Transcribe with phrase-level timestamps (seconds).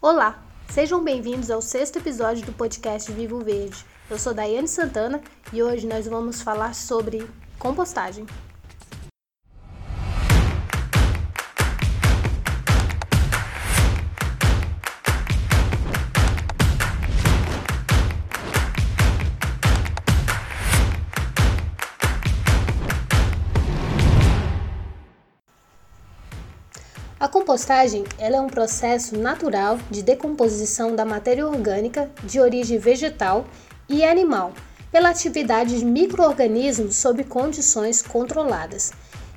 [0.00, 3.84] Olá, sejam bem-vindos ao sexto episódio do podcast Vivo Verde.
[4.08, 5.20] Eu sou Daiane Santana
[5.52, 7.28] e hoje nós vamos falar sobre
[7.58, 8.24] compostagem.
[27.58, 33.44] Compostagem ela é um processo natural de decomposição da matéria orgânica de origem vegetal
[33.88, 34.52] e animal
[34.92, 38.92] pela atividade de microorganismos sob condições controladas.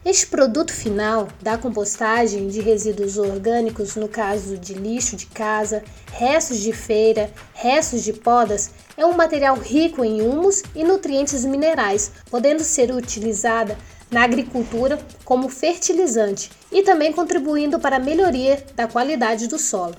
[0.05, 6.59] Este produto final da compostagem de resíduos orgânicos, no caso de lixo de casa, restos
[6.59, 12.63] de feira, restos de podas, é um material rico em humus e nutrientes minerais, podendo
[12.63, 13.75] ser utilizada
[14.11, 19.95] na agricultura como fertilizante e também contribuindo para a melhoria da qualidade do solo.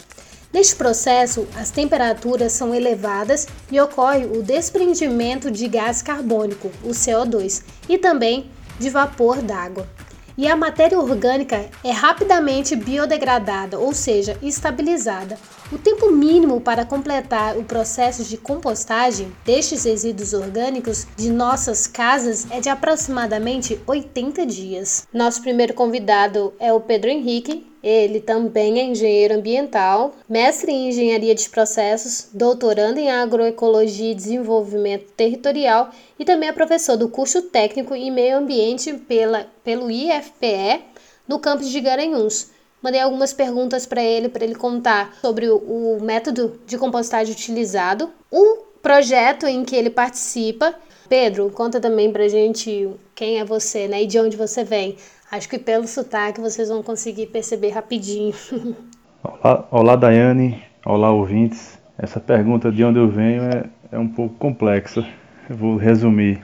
[0.52, 7.62] Neste processo, as temperaturas são elevadas e ocorre o desprendimento de gás carbônico, o CO2,
[7.88, 9.88] e também de vapor d'água
[10.36, 15.38] e a matéria orgânica é rapidamente biodegradada, ou seja, estabilizada.
[15.72, 22.46] O tempo mínimo para completar o processo de compostagem destes resíduos orgânicos de nossas casas
[22.50, 25.08] é de aproximadamente 80 dias.
[25.10, 31.34] Nosso primeiro convidado é o Pedro Henrique, ele também é engenheiro ambiental, mestre em engenharia
[31.34, 37.94] de processos, doutorando em agroecologia e desenvolvimento territorial e também é professor do curso técnico
[37.94, 40.82] em meio ambiente pela, pelo IFPE
[41.26, 42.51] no campus de Garanhuns.
[42.82, 48.56] Mandei algumas perguntas para ele, para ele contar sobre o, método de compostagem utilizado, o
[48.82, 50.74] projeto em que ele participa.
[51.08, 54.96] Pedro, conta também para gente quem é você, né, e de onde você vem.
[55.30, 58.34] Acho que pelo sotaque vocês vão conseguir perceber rapidinho.
[59.22, 61.78] Olá, olá Daiane, olá ouvintes.
[61.96, 65.06] Essa pergunta de onde eu venho é, é um pouco complexa.
[65.48, 66.40] Eu vou resumir.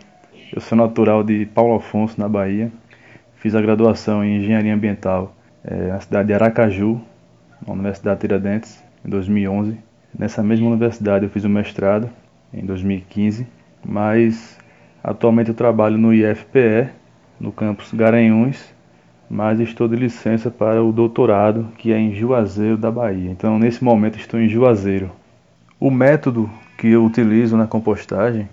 [0.54, 2.70] Eu sou natural de Paulo Afonso, na Bahia.
[3.34, 5.34] Fiz a graduação em Engenharia Ambiental
[5.70, 7.00] é, na cidade de Aracaju,
[7.66, 9.76] na Universidade Tiradentes, em 2011.
[10.18, 12.08] Nessa mesma universidade eu fiz o mestrado,
[12.52, 13.46] em 2015,
[13.84, 14.58] mas
[15.04, 16.88] atualmente eu trabalho no IFPE,
[17.38, 18.74] no campus Garanhuns,
[19.28, 23.30] mas estou de licença para o doutorado, que é em Juazeiro da Bahia.
[23.30, 25.10] Então, nesse momento, estou em Juazeiro.
[25.78, 26.48] O método
[26.78, 28.48] que eu utilizo na compostagem,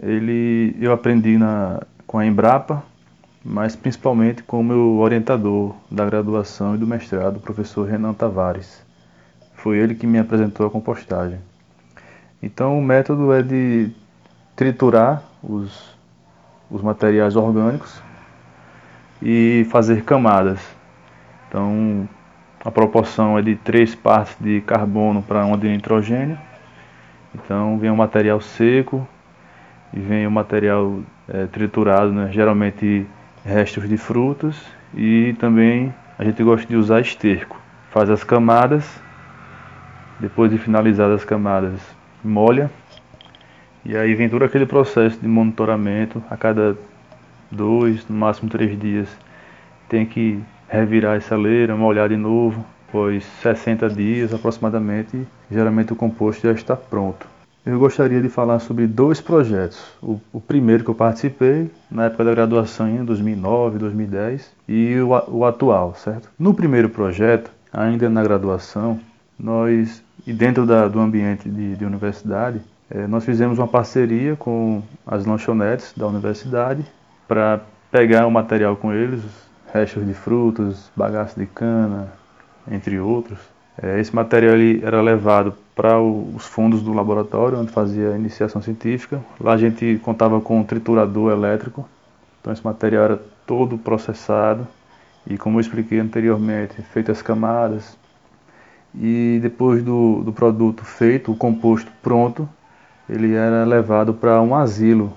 [0.00, 2.84] ele eu aprendi na, com a Embrapa,
[3.44, 8.84] mas principalmente com o meu orientador da graduação e do mestrado, o professor Renan Tavares.
[9.54, 11.38] Foi ele que me apresentou a compostagem.
[12.42, 13.90] Então, o método é de
[14.56, 15.96] triturar os,
[16.70, 18.00] os materiais orgânicos
[19.22, 20.60] e fazer camadas.
[21.48, 22.08] Então,
[22.64, 26.38] a proporção é de três partes de carbono para uma de nitrogênio.
[27.34, 29.06] Então, vem o material seco
[29.92, 32.30] e vem o material é, triturado, né?
[32.32, 33.06] geralmente
[33.44, 34.56] restos de frutas
[34.94, 37.60] e também a gente gosta de usar esterco.
[37.90, 39.00] Faz as camadas,
[40.18, 41.80] depois de finalizadas as camadas,
[42.22, 42.70] molha
[43.84, 46.76] e aí vem todo aquele processo de monitoramento a cada
[47.50, 49.08] dois, no máximo três dias,
[49.88, 56.46] tem que revirar essa leira, molhar de novo, pois 60 dias aproximadamente, geralmente o composto
[56.46, 57.26] já está pronto.
[57.64, 59.78] Eu gostaria de falar sobre dois projetos.
[60.02, 65.10] O, o, primeiro que eu participei, na época da graduação em 2009, 2010, e o,
[65.28, 66.30] o atual, certo?
[66.38, 68.98] No primeiro projeto, ainda na graduação,
[69.38, 74.82] nós, e dentro da, do ambiente de, de universidade, é, nós fizemos uma parceria com
[75.06, 76.82] as lanchonetes da universidade
[77.28, 77.60] para
[77.90, 79.20] pegar o material com eles,
[79.70, 82.08] restos de frutas, bagaço de cana,
[82.70, 83.38] entre outros.
[83.82, 89.20] É, esse material era levado para os fundos do laboratório, onde fazia a iniciação científica.
[89.40, 91.88] Lá a gente contava com um triturador elétrico,
[92.40, 94.66] então esse material era todo processado
[95.26, 97.96] e, como eu expliquei anteriormente, feitas camadas.
[98.94, 102.48] E depois do, do produto feito, o composto pronto,
[103.08, 105.12] ele era levado para um asilo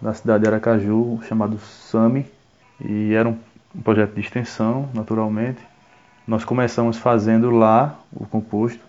[0.00, 2.26] na cidade de Aracaju, chamado SAMI,
[2.80, 3.36] e era um
[3.82, 5.60] projeto de extensão, naturalmente.
[6.26, 8.80] Nós começamos fazendo lá o composto,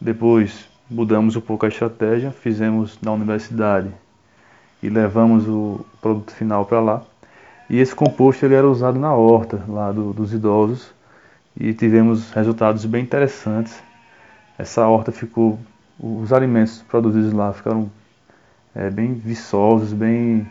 [0.00, 3.88] depois mudamos um pouco a estratégia, fizemos na universidade
[4.82, 7.02] e levamos o produto final para lá.
[7.70, 10.92] E esse composto ele era usado na horta lá do, dos idosos
[11.56, 13.80] e tivemos resultados bem interessantes.
[14.58, 15.60] Essa horta ficou,
[16.00, 17.88] os alimentos produzidos lá ficaram
[18.74, 20.48] é, bem viçosos, bem.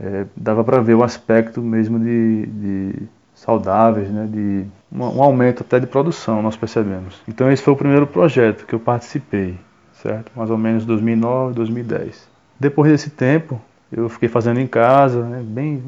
[0.00, 3.08] É, dava para ver o aspecto mesmo de, de
[3.38, 7.20] saudáveis, né, de um aumento até de produção, nós percebemos.
[7.28, 9.56] Então esse foi o primeiro projeto que eu participei,
[9.92, 10.32] certo?
[10.34, 12.28] Mais ou menos 2009, 2010.
[12.58, 13.60] Depois desse tempo,
[13.92, 15.82] eu fiquei fazendo em casa, né, bem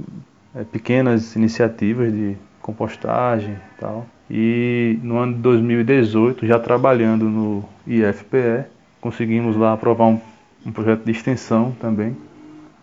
[0.54, 4.06] é, pequenas iniciativas de compostagem e tal.
[4.30, 8.64] E no ano de 2018, já trabalhando no IFPE,
[9.00, 10.20] conseguimos lá aprovar um,
[10.64, 12.16] um projeto de extensão também,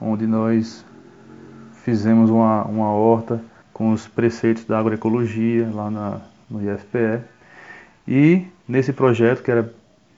[0.01, 0.85] onde nós
[1.83, 3.41] fizemos uma, uma horta
[3.77, 7.23] com os preceitos da agroecologia lá na, no IFPE.
[8.07, 9.71] E nesse projeto, que era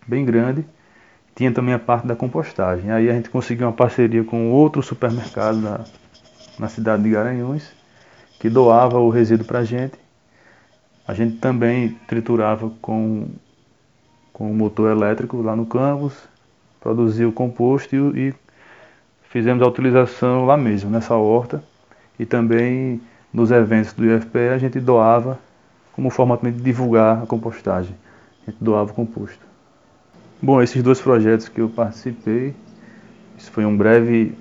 [0.08, 0.66] bem grande,
[1.36, 2.90] tinha também a parte da compostagem.
[2.90, 5.84] Aí a gente conseguiu uma parceria com outro supermercado da,
[6.58, 7.70] na cidade de Garanhuns,
[8.40, 10.00] que doava o resíduo para a gente.
[11.06, 13.28] A gente também triturava com,
[14.32, 16.14] com o motor elétrico lá no campus,
[16.80, 18.34] produzia o composto e, e
[19.24, 21.62] fizemos a utilização lá mesmo, nessa horta.
[22.18, 23.02] E também
[23.34, 25.40] nos eventos do IFPE a gente doava
[25.94, 27.96] como forma de divulgar a compostagem.
[28.48, 29.46] A gente doava o composto.
[30.42, 32.56] Bom, esses dois projetos que eu participei,
[33.38, 34.34] isso foi um breve,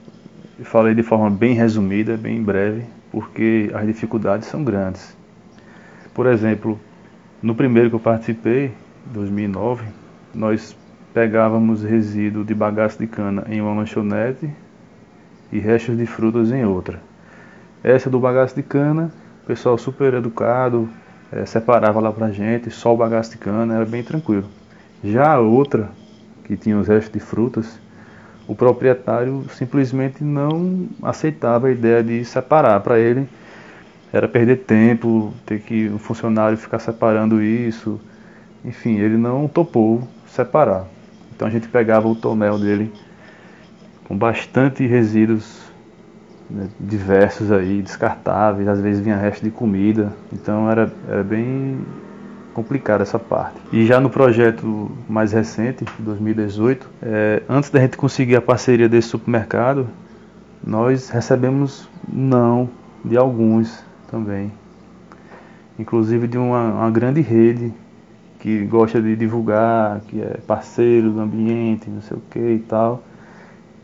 [0.62, 5.16] falei de forma bem resumida, bem breve, porque as dificuldades são grandes.
[6.14, 6.78] Por exemplo,
[7.42, 8.72] no primeiro que eu participei,
[9.06, 9.84] 2009,
[10.34, 10.76] nós
[11.12, 14.48] pegávamos resíduo de bagaço de cana em uma lanchonete
[15.50, 17.07] e restos de frutas em outra.
[17.82, 19.12] Essa do bagaço de cana,
[19.44, 20.88] o pessoal super educado,
[21.30, 24.46] é, separava lá pra gente, só o bagaço de cana, era bem tranquilo.
[25.02, 25.90] Já a outra,
[26.44, 27.78] que tinha os restos de frutas,
[28.48, 32.80] o proprietário simplesmente não aceitava a ideia de separar.
[32.80, 33.28] Para ele
[34.12, 38.00] era perder tempo, ter que um funcionário ficar separando isso.
[38.64, 40.86] Enfim, ele não topou separar.
[41.36, 42.92] Então a gente pegava o tonel dele
[44.04, 45.67] com bastante resíduos
[46.50, 51.78] né, diversos aí, descartáveis, às vezes vinha resto de comida, então era, era bem
[52.54, 53.60] complicada essa parte.
[53.72, 59.08] E já no projeto mais recente, 2018, é, antes da gente conseguir a parceria desse
[59.08, 59.86] supermercado,
[60.64, 62.68] nós recebemos não
[63.04, 64.50] de alguns também,
[65.78, 67.72] inclusive de uma, uma grande rede
[68.40, 73.02] que gosta de divulgar, que é parceiro do ambiente, não sei o que e tal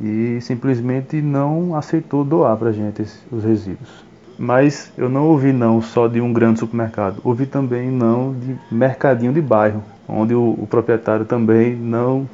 [0.00, 4.04] e simplesmente não aceitou doar para a gente os resíduos.
[4.38, 9.32] Mas eu não ouvi não só de um grande supermercado, ouvi também não de mercadinho
[9.32, 12.28] de bairro, onde o, o proprietário também não,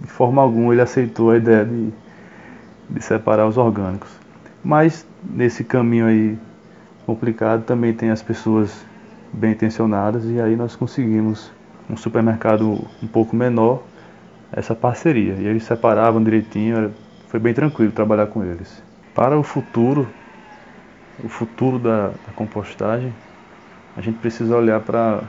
[0.00, 1.92] de forma alguma, ele aceitou a ideia de,
[2.88, 4.10] de separar os orgânicos.
[4.64, 6.38] Mas nesse caminho aí
[7.04, 8.84] complicado também tem as pessoas
[9.32, 11.50] bem intencionadas e aí nós conseguimos
[11.90, 13.82] um supermercado um pouco menor
[14.52, 15.34] essa parceria.
[15.34, 16.92] E eles separavam direitinho,
[17.32, 18.82] foi bem tranquilo trabalhar com eles.
[19.14, 20.06] Para o futuro,
[21.24, 23.10] o futuro da, da compostagem,
[23.96, 25.22] a gente precisa olhar para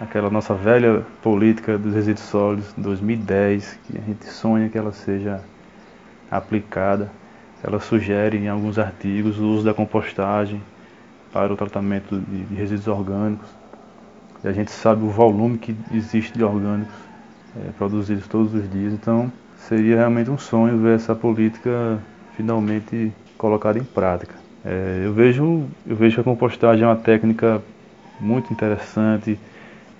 [0.00, 5.44] aquela nossa velha política dos resíduos sólidos 2010, que a gente sonha que ela seja
[6.30, 7.10] aplicada.
[7.62, 10.62] Ela sugere em alguns artigos o uso da compostagem
[11.30, 13.48] para o tratamento de, de resíduos orgânicos.
[14.42, 16.96] E a gente sabe o volume que existe de orgânicos
[17.54, 18.94] é, produzidos todos os dias.
[18.94, 19.30] Então,
[19.68, 21.98] seria realmente um sonho ver essa política
[22.36, 24.34] finalmente colocada em prática.
[24.64, 27.62] É, eu, vejo, eu vejo que a compostagem é uma técnica
[28.20, 29.38] muito interessante,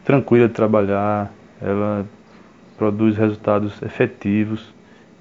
[0.04, 2.06] tranquila de trabalhar, ela
[2.76, 4.72] produz resultados efetivos,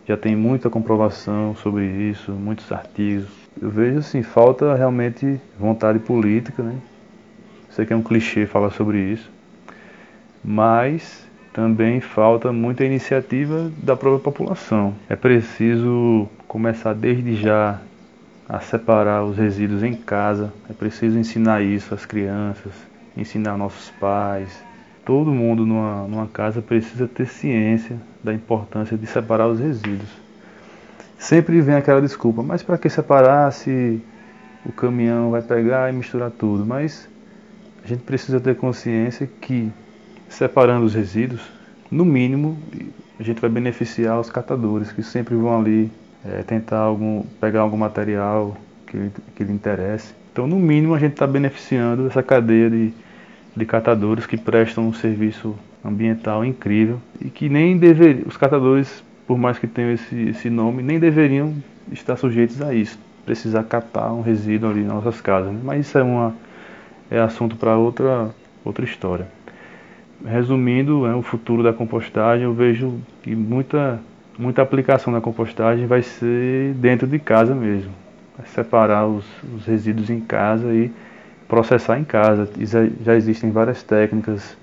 [0.07, 3.27] já tem muita comprovação sobre isso, muitos artigos.
[3.59, 6.75] Eu vejo assim, falta realmente vontade política, né?
[7.71, 9.29] Sei que é um clichê falar sobre isso,
[10.43, 11.24] mas
[11.55, 14.93] também falta muita iniciativa da própria população.
[15.07, 17.79] É preciso começar desde já
[18.47, 22.73] a separar os resíduos em casa, é preciso ensinar isso às crianças,
[23.15, 24.61] ensinar nossos pais.
[25.05, 30.09] Todo mundo numa, numa casa precisa ter ciência da importância de separar os resíduos.
[31.17, 34.01] Sempre vem aquela desculpa, mas para que separar se
[34.65, 36.65] o caminhão vai pegar e misturar tudo?
[36.65, 37.07] Mas
[37.81, 39.71] a gente precisa ter consciência que
[40.29, 41.41] separando os resíduos,
[41.91, 42.57] no mínimo
[43.19, 45.91] a gente vai beneficiar os catadores que sempre vão ali
[46.25, 50.13] é, tentar algum, pegar algum material que, que lhe interesse.
[50.31, 52.93] Então, no mínimo, a gente está beneficiando essa cadeia de,
[53.55, 59.37] de catadores que prestam um serviço ambiental incrível e que nem deveriam, os catadores, por
[59.37, 61.53] mais que tenham esse, esse nome, nem deveriam
[61.91, 65.53] estar sujeitos a isso, precisar catar um resíduo ali nas nossas casas.
[65.53, 65.59] Né?
[65.63, 66.35] Mas isso é, uma,
[67.09, 68.29] é assunto para outra,
[68.65, 69.27] outra história
[70.23, 73.99] resumindo, é, o futuro da compostagem, eu vejo que muita,
[74.37, 77.91] muita aplicação da compostagem vai ser dentro de casa mesmo.
[78.37, 80.91] Vai separar os, os resíduos em casa e
[81.47, 82.49] processar em casa.
[83.03, 84.57] Já existem várias técnicas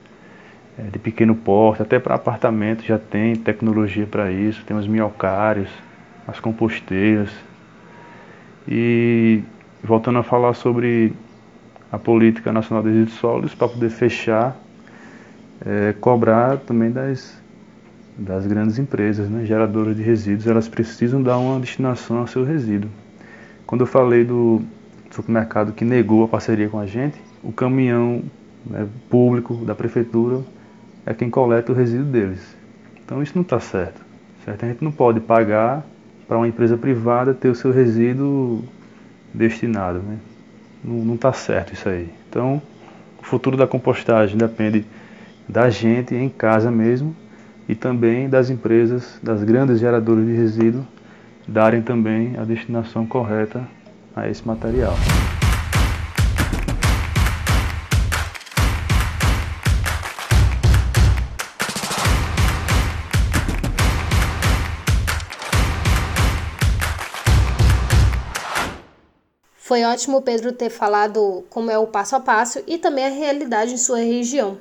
[0.78, 5.68] é, de pequeno porte, até para apartamento já tem tecnologia para isso, tem os minhocários,
[6.26, 7.30] as composteiras.
[8.66, 9.42] E
[9.82, 11.12] voltando a falar sobre
[11.90, 14.56] a política nacional de resíduos sólidos, para poder fechar,
[15.64, 17.36] é, cobrar também das,
[18.16, 22.90] das grandes empresas, né, geradoras de resíduos, elas precisam dar uma destinação ao seu resíduo.
[23.66, 24.62] Quando eu falei do
[25.10, 28.22] supermercado que negou a parceria com a gente, o caminhão
[28.66, 30.42] né, público da prefeitura
[31.06, 32.40] é quem coleta o resíduo deles.
[33.04, 34.00] Então isso não está certo,
[34.44, 34.64] certo.
[34.64, 35.84] A gente não pode pagar
[36.26, 38.64] para uma empresa privada ter o seu resíduo
[39.34, 39.98] destinado.
[39.98, 40.18] Né?
[40.84, 42.08] Não está certo isso aí.
[42.28, 42.62] Então
[43.20, 44.84] o futuro da compostagem depende
[45.48, 47.14] da gente em casa mesmo
[47.68, 50.86] e também das empresas, das grandes geradoras de resíduo,
[51.46, 53.66] darem também a destinação correta
[54.14, 54.94] a esse material.
[69.72, 73.72] Foi ótimo Pedro ter falado como é o passo a passo e também a realidade
[73.72, 74.58] em sua região.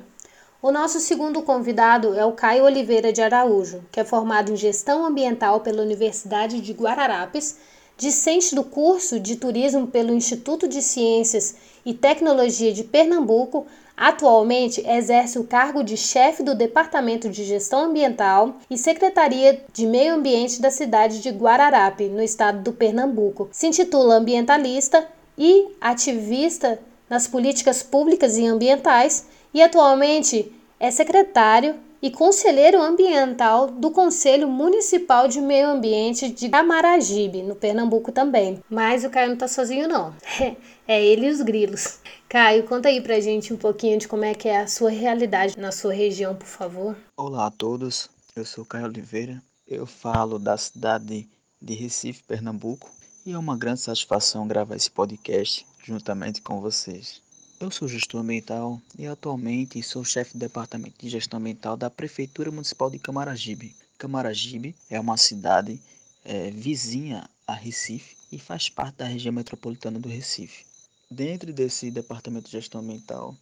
[0.62, 5.04] O nosso segundo convidado é o Caio Oliveira de Araújo, que é formado em Gestão
[5.04, 7.56] Ambiental pela Universidade de Guararapes,
[7.98, 13.66] discente do curso de Turismo pelo Instituto de Ciências e Tecnologia de Pernambuco,
[13.96, 20.14] atualmente exerce o cargo de chefe do Departamento de Gestão Ambiental e Secretaria de Meio
[20.14, 23.48] Ambiente da cidade de Guararape, no estado do Pernambuco.
[23.50, 26.78] Se intitula ambientalista e ativista
[27.10, 35.28] nas políticas públicas e ambientais e atualmente é secretário e conselheiro ambiental do Conselho Municipal
[35.28, 38.60] de Meio Ambiente de Camaragibe, no Pernambuco também.
[38.68, 40.12] Mas o Caio não tá sozinho não.
[40.88, 42.00] é ele e os grilos.
[42.28, 45.56] Caio, conta aí pra gente um pouquinho de como é que é a sua realidade
[45.56, 46.96] na sua região, por favor.
[47.16, 48.10] Olá a todos.
[48.34, 49.40] Eu sou Caio Oliveira.
[49.68, 51.28] Eu falo da cidade
[51.60, 52.90] de Recife, Pernambuco,
[53.24, 57.22] e é uma grande satisfação gravar esse podcast juntamente com vocês.
[57.62, 62.50] Eu sou gestor ambiental e atualmente sou chefe do departamento de gestão ambiental da Prefeitura
[62.50, 63.72] Municipal de Camaragibe.
[63.96, 65.80] Camaragibe é uma cidade
[66.24, 70.66] é, vizinha a Recife e faz parte da região metropolitana do Recife.
[71.08, 73.36] Dentro desse departamento de gestão ambiental,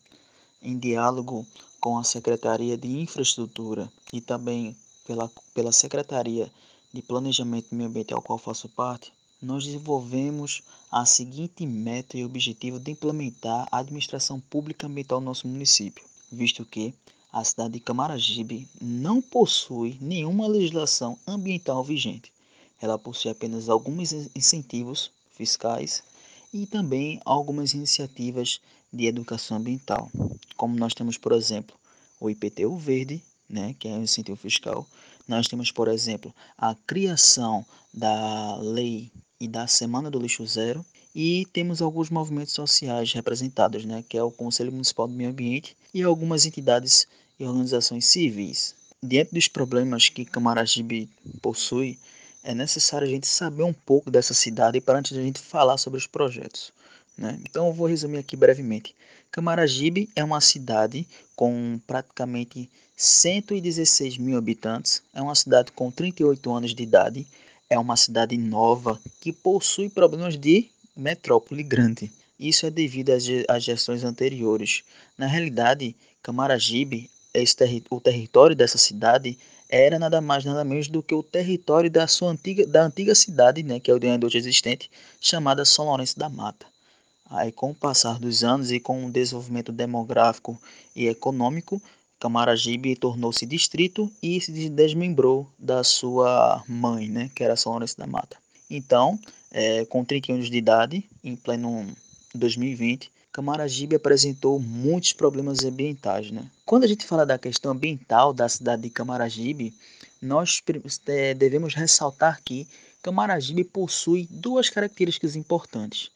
[0.60, 1.46] em diálogo
[1.80, 6.52] com a Secretaria de Infraestrutura e também pela, pela Secretaria
[6.92, 12.24] de Planejamento e Meio Ambiente, ao qual faço parte, nós desenvolvemos a seguinte meta e
[12.24, 16.92] objetivo de implementar a administração pública ambiental no nosso município, visto que
[17.32, 22.32] a cidade de Camaragibe não possui nenhuma legislação ambiental vigente.
[22.80, 26.02] Ela possui apenas alguns incentivos fiscais
[26.52, 28.60] e também algumas iniciativas
[28.92, 30.10] de educação ambiental,
[30.56, 31.76] como nós temos, por exemplo,
[32.18, 34.84] o IPTU verde, né, que é um incentivo fiscal.
[35.28, 40.84] Nós temos, por exemplo, a criação da lei e da Semana do Lixo Zero.
[41.14, 45.76] E temos alguns movimentos sociais representados, né, que é o Conselho Municipal do Meio Ambiente
[45.92, 48.74] e algumas entidades e organizações civis.
[49.02, 51.08] Diante dos problemas que Camaragibe
[51.40, 51.98] possui,
[52.44, 55.98] é necessário a gente saber um pouco dessa cidade para antes a gente falar sobre
[55.98, 56.72] os projetos.
[57.16, 57.38] Né?
[57.40, 58.94] Então eu vou resumir aqui brevemente.
[59.32, 66.74] Camaragibe é uma cidade com praticamente 116 mil habitantes, é uma cidade com 38 anos
[66.74, 67.26] de idade,
[67.70, 72.10] é uma cidade nova que possui problemas de metrópole grande.
[72.38, 74.82] Isso é devido às gestões anteriores.
[75.16, 77.08] Na realidade, Camaragibe,
[77.56, 82.08] terri o território dessa cidade, era nada mais nada menos do que o território da
[82.08, 86.18] sua antiga, da antiga cidade, né, que é o de hoje existente, chamada São Lourenço
[86.18, 86.66] da Mata.
[87.30, 90.60] Aí, com o passar dos anos e com o desenvolvimento demográfico
[90.96, 91.80] e econômico,
[92.20, 98.06] Camaragibe tornou-se distrito e se desmembrou da sua mãe, né, que era São Lourenço da
[98.06, 98.36] Mata.
[98.70, 99.18] Então,
[99.50, 101.88] é, com 30 anos de idade, em pleno
[102.34, 106.30] 2020, Camaragibe apresentou muitos problemas ambientais.
[106.30, 106.44] Né?
[106.66, 109.72] Quando a gente fala da questão ambiental da cidade de Camaragibe,
[110.20, 110.62] nós
[111.06, 112.68] é, devemos ressaltar que
[113.02, 116.10] Camaragibe possui duas características importantes.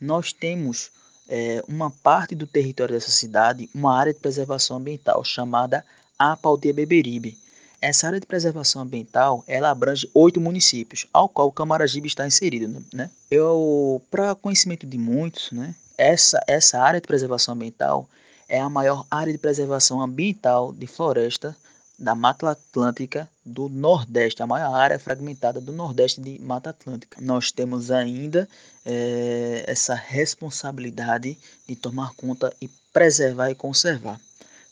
[0.00, 0.90] Nós temos
[1.30, 5.84] é, uma parte do território dessa cidade uma área de preservação ambiental chamada
[6.18, 7.38] Apaldeia Beberibe.
[7.80, 12.84] Essa área de preservação ambiental ela abrange oito municípios, ao qual o Camaragibe está inserido.
[12.92, 13.10] Né?
[13.30, 18.08] Eu, para conhecimento de muitos, né, essa, essa área de preservação ambiental
[18.48, 21.56] é a maior área de preservação ambiental de floresta
[21.98, 27.20] da Mata Atlântica do Nordeste, a maior área fragmentada do Nordeste de Mata Atlântica.
[27.20, 28.48] Nós temos ainda
[28.86, 31.36] é, essa responsabilidade
[31.68, 34.20] de tomar conta e preservar e conservar.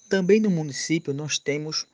[0.09, 1.87] Também no município nós temos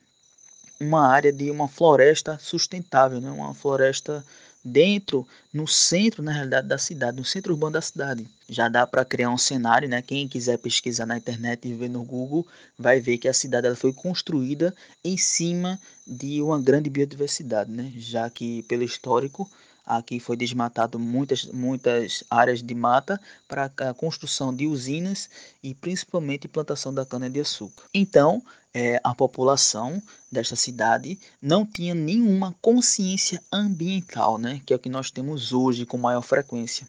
[0.79, 3.29] uma área de uma floresta sustentável, né?
[3.31, 4.23] uma floresta
[4.65, 8.27] dentro, no centro, na realidade, da cidade, no centro urbano da cidade.
[8.49, 10.01] Já dá para criar um cenário, né?
[10.01, 12.45] Quem quiser pesquisar na internet e ver no Google,
[12.77, 17.91] vai ver que a cidade ela foi construída em cima de uma grande biodiversidade, né?
[17.95, 19.49] Já que pelo histórico
[19.85, 25.29] aqui foi desmatado muitas muitas áreas de mata para a construção de usinas
[25.61, 27.83] e principalmente plantação da cana de açúcar.
[27.93, 28.41] Então,
[28.75, 34.61] é, a população desta cidade não tinha nenhuma consciência ambiental, né?
[34.65, 36.85] que é o que nós temos hoje com maior frequência.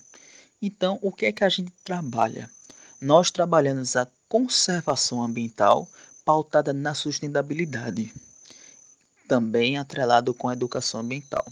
[0.61, 2.51] Então, o que é que a gente trabalha?
[3.01, 5.89] Nós trabalhamos a conservação ambiental
[6.25, 8.13] pautada na sustentabilidade,
[9.29, 11.47] também atrelado com a educação ambiental.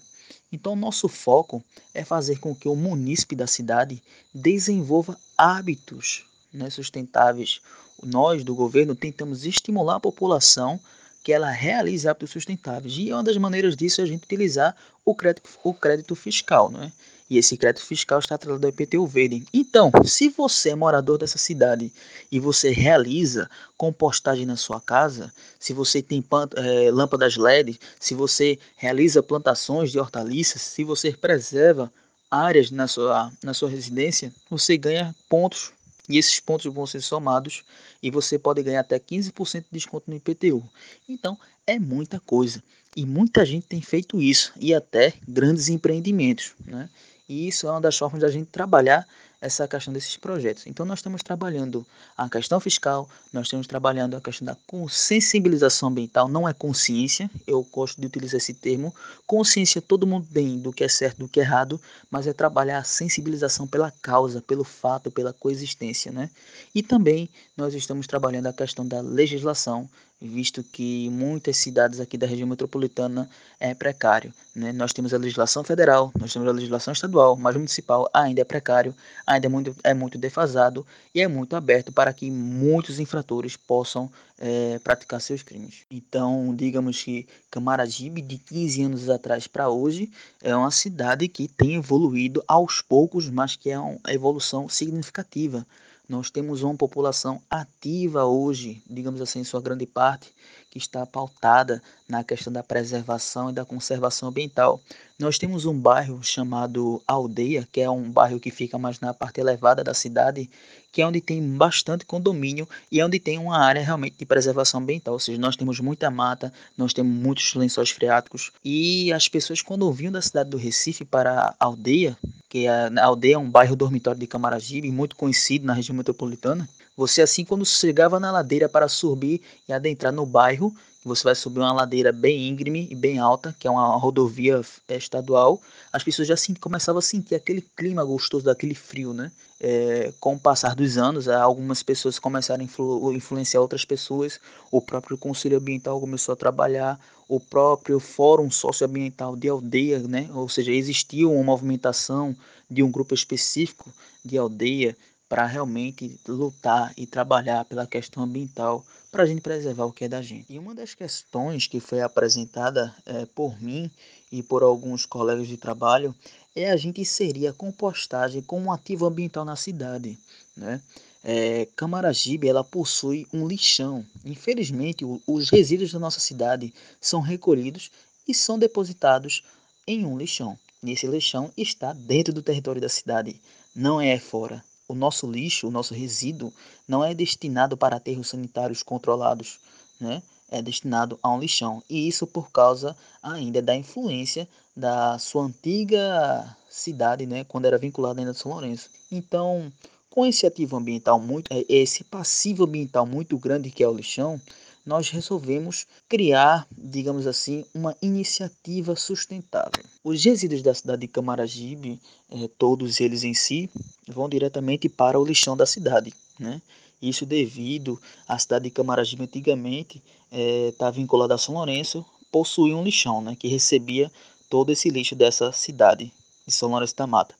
[0.50, 1.62] Então, nosso foco
[1.92, 4.02] é fazer com que o munícipe da cidade
[4.34, 7.60] desenvolva hábitos né, sustentáveis,
[8.04, 10.80] nós do governo tentamos estimular a população
[11.23, 12.94] que ela realize hábitos sustentáveis.
[12.99, 16.82] E uma das maneiras disso é a gente utilizar o crédito, o crédito fiscal, não
[16.82, 16.92] é?
[17.28, 19.46] E esse crédito fiscal está atrelado ao IPTU verde.
[19.52, 21.90] Então, se você é morador dessa cidade
[22.30, 26.23] e você realiza compostagem na sua casa, se você tem
[26.56, 31.90] é, lâmpadas LED, se você realiza plantações de hortaliças, se você preserva
[32.30, 35.73] áreas na sua, na sua residência, você ganha pontos
[36.08, 37.64] e esses pontos vão ser somados
[38.02, 40.62] e você pode ganhar até 15% de desconto no IPTU.
[41.08, 42.62] Então, é muita coisa.
[42.96, 46.52] E muita gente tem feito isso, e até grandes empreendimentos.
[46.64, 46.88] Né?
[47.28, 49.06] E isso é uma das formas da gente trabalhar
[49.44, 50.66] essa questão desses projetos.
[50.66, 51.86] Então, nós estamos trabalhando
[52.16, 54.56] a questão fiscal, nós estamos trabalhando a questão da
[54.88, 58.94] sensibilização ambiental, não é consciência, eu gosto de utilizar esse termo.
[59.26, 61.78] Consciência, todo mundo tem do que é certo, do que é errado,
[62.10, 66.10] mas é trabalhar a sensibilização pela causa, pelo fato, pela coexistência.
[66.10, 66.30] Né?
[66.74, 69.88] E também nós estamos trabalhando a questão da legislação,
[70.21, 73.28] visto que muitas cidades aqui da região metropolitana
[73.61, 74.33] é precário.
[74.54, 74.73] Né?
[74.73, 78.95] Nós temos a legislação federal, nós temos a legislação estadual, mas municipal ainda é precário,
[79.26, 84.10] ainda é muito, é muito defasado e é muito aberto para que muitos infratores possam
[84.38, 85.82] é, praticar seus crimes.
[85.91, 90.10] Então, digamos que Camaragibe, de 15 anos atrás para hoje,
[90.43, 95.67] é uma cidade que tem evoluído aos poucos, mas que é uma evolução significativa.
[96.06, 100.34] Nós temos uma população ativa hoje, digamos assim, em sua grande parte,
[100.71, 104.80] que está pautada na questão da preservação e da conservação ambiental.
[105.19, 109.40] Nós temos um bairro chamado Aldeia, que é um bairro que fica mais na parte
[109.40, 110.50] elevada da cidade,
[110.93, 114.80] que é onde tem bastante condomínio e é onde tem uma área realmente de preservação
[114.80, 115.14] ambiental.
[115.14, 119.90] Ou seja, nós temos muita mata, nós temos muitos lençóis freáticos e as pessoas quando
[119.93, 122.17] vinham da cidade do Recife para a aldeia,
[122.49, 126.69] que é, a aldeia é um bairro dormitório de Camaragibe, muito conhecido na região metropolitana,
[126.97, 131.60] você assim quando chegava na ladeira para subir e adentrar no bairro, você vai subir
[131.60, 135.60] uma ladeira bem íngreme e bem alta, que é uma rodovia é, estadual,
[135.93, 139.30] as pessoas já começavam a sentir aquele clima gostoso daquele frio, né?
[139.60, 144.40] É, com o passar dos anos, algumas pessoas começaram a influ influenciar outras pessoas,
[144.71, 150.28] o próprio Conselho Ambiental começou a trabalhar, o próprio Fórum Socioambiental de Aldeia, né?
[150.34, 152.36] ou seja, existiu uma movimentação
[152.71, 153.90] de um grupo específico
[154.25, 154.97] de aldeia
[155.34, 160.08] para realmente lutar e trabalhar pela questão ambiental para a gente preservar o que é
[160.08, 160.47] da gente.
[160.49, 163.90] E uma das questões que foi apresentada é, por mim
[164.30, 166.14] e por alguns colegas de trabalho
[166.54, 170.16] é a gente inserir a compostagem como um ativo ambiental na cidade.
[170.56, 170.80] Né?
[171.25, 174.06] É, Camaragibe ela possui um lixão.
[174.25, 177.90] Infelizmente, o, os resíduos da nossa cidade são recolhidos
[178.28, 179.42] e são depositados
[179.84, 180.56] em um lixão.
[180.80, 183.34] Nesse lixão está dentro do território da cidade,
[183.75, 186.52] não é fora o nosso lixo, o nosso resíduo,
[186.86, 189.58] não é destinado para aterros sanitários controlados,
[190.00, 190.23] né?
[190.50, 191.82] é destinado a um lixão.
[191.88, 197.44] E isso por causa ainda da influência da sua antiga cidade, né?
[197.44, 198.90] quando era vinculada ainda a São Lourenço.
[199.10, 199.73] Então,
[200.10, 204.40] com esse ativo ambiental muito, é, esse passivo ambiental muito grande que é o lixão,
[204.84, 209.82] nós resolvemos criar, digamos assim, uma iniciativa sustentável.
[210.02, 211.99] Os resíduos da cidade de Camaragibe,
[212.30, 213.70] eh, todos eles em si,
[214.06, 216.12] vão diretamente para o lixão da cidade.
[216.38, 216.60] Né?
[217.00, 222.84] Isso devido à cidade de Camaragibe antigamente está eh, vinculada a São Lourenço, possuía um
[222.84, 224.12] lixão né, que recebia
[224.50, 226.12] todo esse lixo dessa cidade
[226.47, 227.34] de São Lourenço da Mata.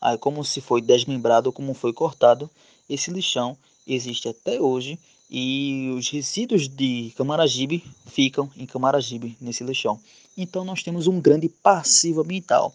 [0.00, 2.50] Aí, como se foi desmembrado, como foi cortado,
[2.88, 4.98] esse lixão existe até hoje
[5.30, 10.00] e os resíduos de Camaragibe ficam em Camaragibe, nesse lixão.
[10.36, 12.74] Então nós temos um grande passivo ambiental.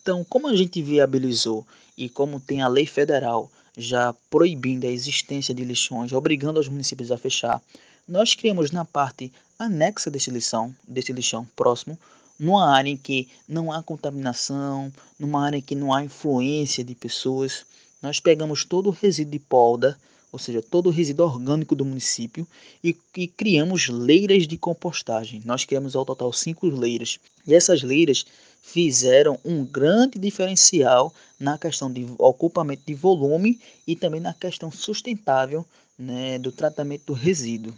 [0.00, 5.54] Então, como a gente viabilizou e como tem a lei federal já proibindo a existência
[5.54, 7.62] de lixões, obrigando os municípios a fechar,
[8.08, 11.98] nós criamos na parte anexa desse lixão, desse lixão próximo,
[12.38, 16.94] numa área em que não há contaminação, numa área em que não há influência de
[16.94, 17.66] pessoas,
[18.00, 19.98] nós pegamos todo o resíduo de polda,
[20.32, 22.46] ou seja, todo o resíduo orgânico do município
[22.82, 25.42] e, e, criamos leiras de compostagem.
[25.44, 27.18] Nós criamos ao total cinco leiras.
[27.46, 28.24] E essas leiras
[28.62, 35.66] fizeram um grande diferencial na questão de ocupamento de volume e também na questão sustentável
[35.98, 37.74] né, do tratamento do resíduo.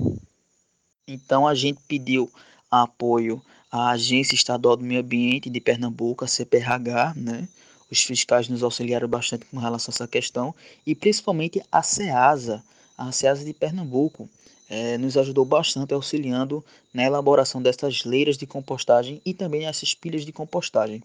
[1.08, 2.30] Então a gente pediu
[2.70, 7.48] apoio à Agência Estadual do Meio Ambiente de Pernambuco, a CPRH, né?
[7.92, 10.54] Os fiscais nos auxiliaram bastante com relação a essa questão
[10.86, 12.64] e principalmente a SEASA,
[12.96, 14.30] a SEASA de Pernambuco,
[14.66, 20.24] é, nos ajudou bastante auxiliando na elaboração dessas leiras de compostagem e também essas pilhas
[20.24, 21.02] de compostagem.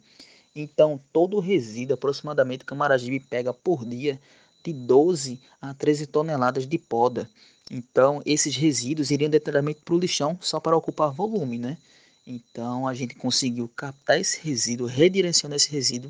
[0.55, 4.17] Então, todo o resíduo, aproximadamente, Camaragibe pega por dia
[4.63, 7.29] de 12 a 13 toneladas de poda.
[7.69, 11.77] Então, esses resíduos iriam diretamente para o lixão só para ocupar volume, né?
[12.25, 16.09] Então, a gente conseguiu captar esse resíduo, redirecionar esse resíduo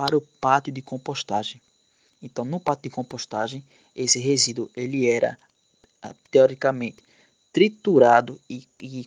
[0.00, 1.60] para o pátio de compostagem.
[2.22, 3.62] Então, no pátio de compostagem,
[3.94, 5.36] esse resíduo ele era
[6.02, 6.96] ah, teoricamente
[7.52, 9.06] triturado e, e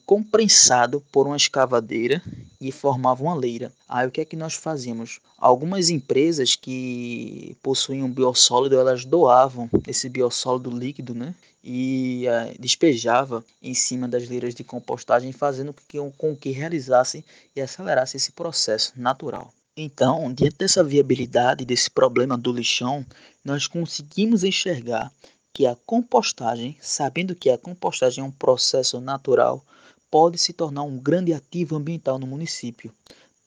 [1.11, 2.21] por uma escavadeira
[2.61, 3.73] e formava uma leira.
[3.89, 5.19] Aí o que é que nós fazíamos?
[5.35, 11.33] Algumas empresas que possuíam biossólido, elas doavam esse biossólido líquido, né?
[11.63, 17.25] E uh, despejava em cima das leiras de compostagem, fazendo com que, com que realizasse
[17.55, 19.51] e acelerasse esse processo natural.
[19.75, 23.03] Então, diante dessa viabilidade, desse problema do lixão,
[23.43, 25.11] nós conseguimos enxergar
[25.51, 29.65] que a compostagem, sabendo que a compostagem é um processo natural,
[30.11, 32.93] pode se tornar um grande ativo ambiental no município,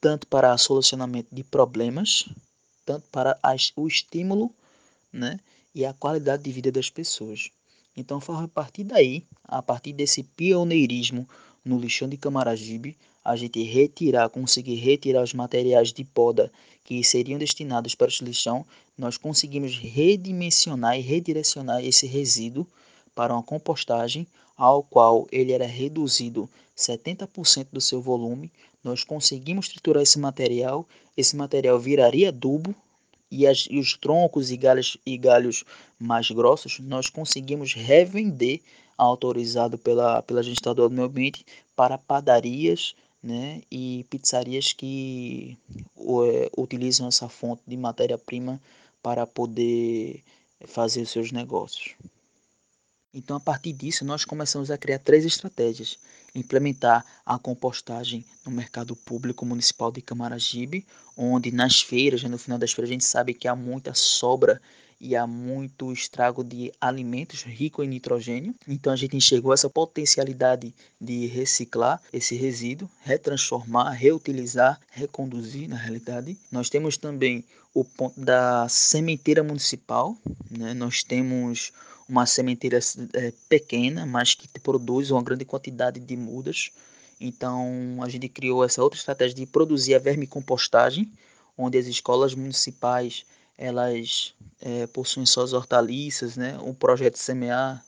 [0.00, 2.28] tanto para o solucionamento de problemas,
[2.84, 4.52] tanto para as, o estímulo
[5.12, 5.38] né,
[5.72, 7.50] e a qualidade de vida das pessoas.
[7.96, 11.28] Então, a partir daí, a partir desse pioneirismo
[11.64, 16.48] no lixão de Camaragibe, a gente retirar, conseguir retirar os materiais de poda
[16.84, 18.64] que seriam destinados para o lixão,
[18.96, 22.64] nós conseguimos redimensionar e redirecionar esse resíduo
[23.16, 28.52] para uma compostagem, ao qual ele era reduzido 70% do seu volume.
[28.84, 30.86] Nós conseguimos triturar esse material,
[31.16, 32.72] esse material viraria adubo
[33.28, 35.64] e, as, e os troncos e galhos, e galhos
[35.98, 38.60] mais grossos nós conseguimos revender
[38.96, 42.94] autorizado pela, pela Agência Estadual do Meio Ambiente para padarias
[43.26, 45.58] né, e pizzarias que
[45.98, 48.60] é, utilizam essa fonte de matéria-prima
[49.02, 50.22] para poder
[50.66, 51.96] fazer os seus negócios.
[53.12, 55.98] Então, a partir disso, nós começamos a criar três estratégias:
[56.36, 60.86] implementar a compostagem no mercado público municipal de Camaragibe,
[61.16, 64.62] onde nas feiras, né, no final das feiras, a gente sabe que há muita sobra
[65.00, 68.54] e há muito estrago de alimentos ricos em nitrogênio.
[68.66, 76.36] Então a gente enxergou essa potencialidade de reciclar esse resíduo, retransformar, reutilizar, reconduzir na realidade.
[76.50, 80.16] Nós temos também o ponto da sementeira municipal,
[80.50, 80.72] né?
[80.72, 81.72] nós temos
[82.08, 82.78] uma sementeira
[83.12, 86.70] é, pequena, mas que produz uma grande quantidade de mudas.
[87.20, 91.10] Então a gente criou essa outra estratégia de produzir a vermicompostagem,
[91.56, 93.24] onde as escolas municipais
[93.58, 96.58] elas é, possuem suas hortaliças, né?
[96.58, 97.84] Um projeto semear,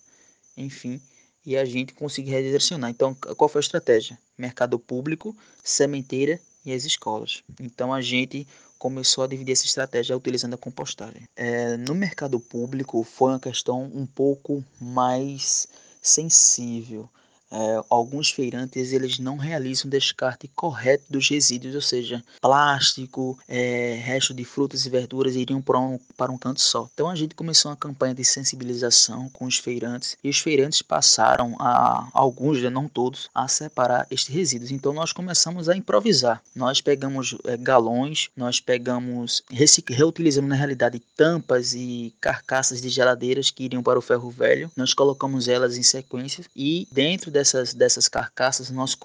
[0.57, 1.01] enfim,
[1.45, 2.91] e a gente conseguir redirecionar.
[2.91, 4.19] Então, qual foi a estratégia?
[4.37, 7.43] Mercado público, sementeira e as escolas.
[7.61, 8.47] Então, a gente
[8.79, 11.23] começou a dividir essa estratégia utilizando a compostagem.
[11.35, 15.67] É, no mercado público, foi uma questão um pouco mais
[16.01, 17.09] sensível
[17.51, 24.35] é, alguns feirantes eles não realizam descarte correto dos resíduos, ou seja, plástico, é, resto
[24.35, 26.89] de frutas e verduras iriam para um, para um canto só.
[26.93, 31.57] Então a gente começou uma campanha de sensibilização com os feirantes e os feirantes passaram
[31.59, 34.71] a alguns, né, não todos, a separar estes resíduos.
[34.71, 36.43] Então nós começamos a improvisar.
[36.55, 43.65] Nós pegamos é, galões, nós pegamos reutilizamos na realidade tampas e carcaças de geladeiras que
[43.65, 44.71] iriam para o ferro velho.
[44.77, 48.97] Nós colocamos elas em sequência e dentro dessas, dessas carcaças, nós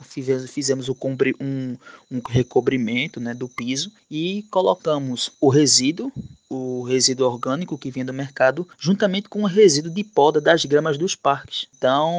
[0.49, 0.95] fizemos o
[1.39, 1.77] um,
[2.11, 6.11] um recobrimento né, do piso e colocamos o resíduo,
[6.53, 10.97] o resíduo orgânico que vinha do mercado, juntamente com o resíduo de poda das gramas
[10.97, 11.67] dos parques.
[11.77, 12.13] Então,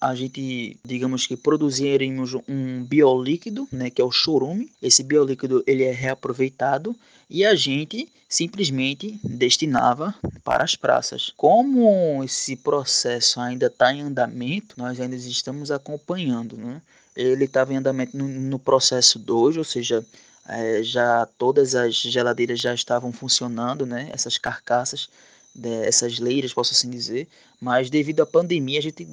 [0.00, 4.70] a gente, digamos que produziremos um biolíquido, né, que é o chorume.
[4.82, 6.96] Esse biolíquido ele é reaproveitado
[7.28, 11.32] e a gente simplesmente destinava para as praças.
[11.36, 16.56] Como esse processo ainda está em andamento, nós ainda estamos acompanhando.
[16.56, 16.80] Né?
[17.16, 20.04] Ele estava em andamento no, no processo 2, ou seja,
[20.48, 24.08] é, já todas as geladeiras já estavam funcionando, né?
[24.12, 25.08] essas carcaças
[25.54, 27.28] dessas leiras, posso assim dizer,
[27.60, 29.06] mas devido à pandemia a gente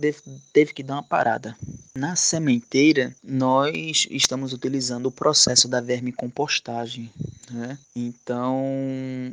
[0.53, 1.55] teve que dar uma parada.
[1.95, 7.11] Na sementeira, nós estamos utilizando o processo da vermicompostagem,
[7.49, 7.77] né?
[7.95, 8.63] Então,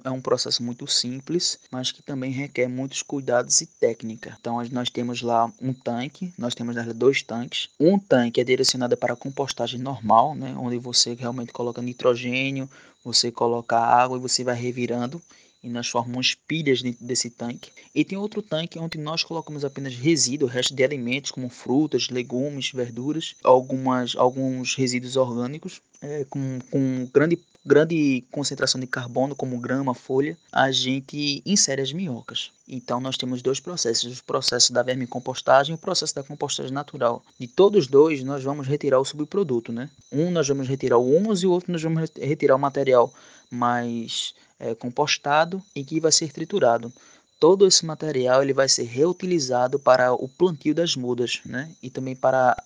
[0.04, 4.36] é um processo muito simples, mas que também requer muitos cuidados e técnica.
[4.40, 7.68] Então, nós temos lá um tanque, nós temos dois tanques.
[7.78, 10.54] Um tanque é direcionado para a compostagem normal, né?
[10.58, 12.68] Onde você realmente coloca nitrogênio,
[13.04, 15.20] você coloca água e você vai revirando
[15.62, 17.70] e nós formamos pilhas dentro desse tanque.
[17.94, 22.72] E tem outro tanque onde nós colocamos apenas resíduo, resto de alimentos como frutas, legumes,
[22.72, 29.94] verduras, algumas, alguns resíduos orgânicos é, com, com grande grande concentração de carbono, como grama,
[29.94, 32.50] folha, a gente insere as minhocas.
[32.68, 37.22] Então nós temos dois processos, o processo da vermicompostagem e o processo da compostagem natural.
[37.38, 39.88] De todos dois, nós vamos retirar o subproduto, né?
[40.10, 43.12] Um nós vamos retirar o humus e o outro nós vamos retirar o material
[43.50, 46.92] mais é, compostado e que vai ser triturado.
[47.38, 51.70] Todo esse material ele vai ser reutilizado para o plantio das mudas, né?
[51.82, 52.56] E também para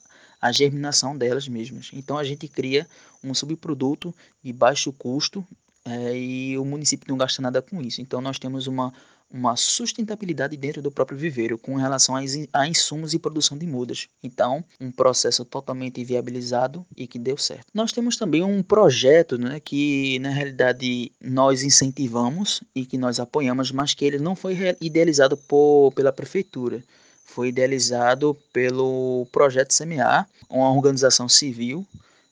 [0.47, 1.91] a germinação delas mesmas.
[1.93, 2.87] Então a gente cria
[3.23, 5.45] um subproduto de baixo custo
[5.85, 8.01] é, e o município não gasta nada com isso.
[8.01, 8.93] Então nós temos uma
[9.31, 12.15] uma sustentabilidade dentro do próprio viveiro com relação
[12.53, 14.09] a insumos e produção de mudas.
[14.23, 17.67] Então, um processo totalmente viabilizado e que deu certo.
[17.75, 23.73] Nós temos também um projeto né, que, na realidade, nós incentivamos e que nós apoiamos,
[23.73, 26.83] mas que ele não foi idealizado por, pela prefeitura.
[27.27, 31.87] Foi idealizado pelo Projeto CMA, uma organização civil,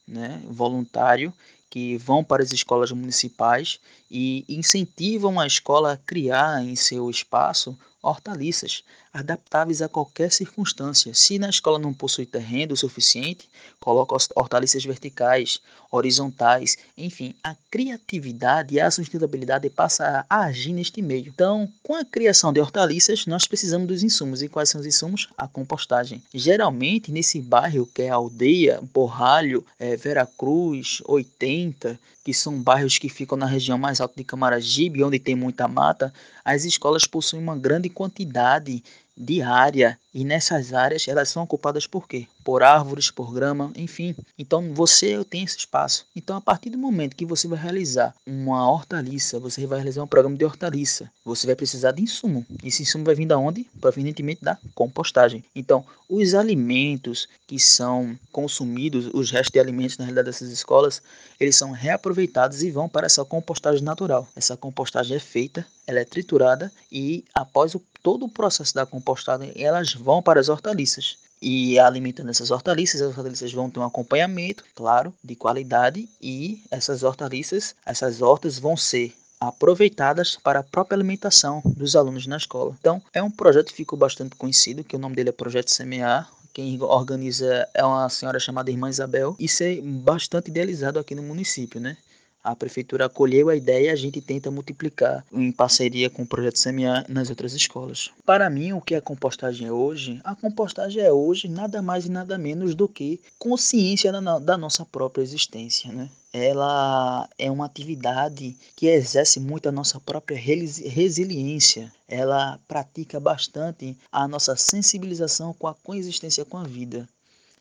[0.06, 1.32] né, voluntário,
[1.68, 3.80] que vão para as escolas municipais
[4.10, 11.14] e incentivam a escola a criar em seu espaço hortaliças adaptáveis a qualquer circunstância.
[11.14, 13.48] Se na escola não possui terreno o suficiente,
[13.80, 21.28] coloca hortaliças verticais, horizontais, enfim, a criatividade e a sustentabilidade passa a agir neste meio.
[21.28, 24.42] Então, com a criação de hortaliças, nós precisamos dos insumos.
[24.42, 25.28] E quais são os insumos?
[25.38, 26.20] A compostagem.
[26.34, 33.08] Geralmente, nesse bairro que é a aldeia, Borralho, é, Veracruz, 80, que são bairros que
[33.08, 37.56] ficam na região mais alta de Camaragibe, onde tem muita mata, as escolas possuem uma
[37.56, 38.82] grande quantidade
[39.16, 42.26] de área e nessas áreas elas são ocupadas por quê?
[42.44, 44.14] Por árvores, por grama, enfim.
[44.38, 46.06] Então você tem esse espaço.
[46.14, 50.06] Então a partir do momento que você vai realizar uma hortaliça, você vai realizar um
[50.06, 52.46] programa de hortaliça, você vai precisar de insumo.
[52.62, 53.64] Esse insumo vai vir da onde?
[53.80, 55.44] Provenientemente da compostagem.
[55.54, 61.02] Então os alimentos que são consumidos, os restos de alimentos na realidade dessas escolas,
[61.40, 64.28] eles são reaproveitados e vão para essa compostagem natural.
[64.36, 69.52] Essa compostagem é feita, ela é triturada e após o, todo o processo da compostagem,
[69.56, 71.16] elas vão para as hortaliças.
[71.42, 77.02] E alimentando essas hortaliças, as hortaliças vão ter um acompanhamento, claro, de qualidade e essas
[77.02, 82.74] hortaliças, essas hortas vão ser aproveitadas para a própria alimentação dos alunos na escola.
[82.78, 86.30] Então, é um projeto que ficou bastante conhecido, que o nome dele é Projeto Semear,
[86.54, 89.34] quem organiza é uma senhora chamada Irmã Isabel.
[89.40, 91.96] Isso é bastante idealizado aqui no município, né?
[92.44, 96.62] A prefeitura acolheu a ideia e a gente tenta multiplicar em parceria com o projeto
[96.62, 98.10] CMA nas outras escolas.
[98.26, 100.20] Para mim, o que é a compostagem é hoje?
[100.22, 104.84] A compostagem é hoje nada mais e nada menos do que consciência da, da nossa
[104.84, 106.10] própria existência, né?
[106.34, 111.92] ela é uma atividade que exerce muito a nossa própria resiliência.
[112.08, 117.08] Ela pratica bastante a nossa sensibilização com a coexistência com a vida.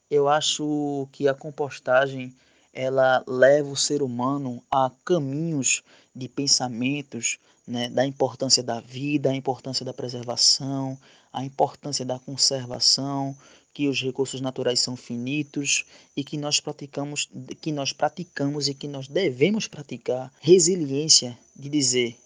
[0.09, 2.33] Eu acho que a compostagem
[2.73, 5.83] ela leva o ser humano a caminhos
[6.15, 10.97] de pensamentos né, da importância da vida, a importância da preservação,
[11.31, 13.35] a importância da conservação,
[13.73, 17.29] que os recursos naturais são finitos e que nós praticamos,
[17.61, 22.17] que nós praticamos e que nós devemos praticar resiliência de dizer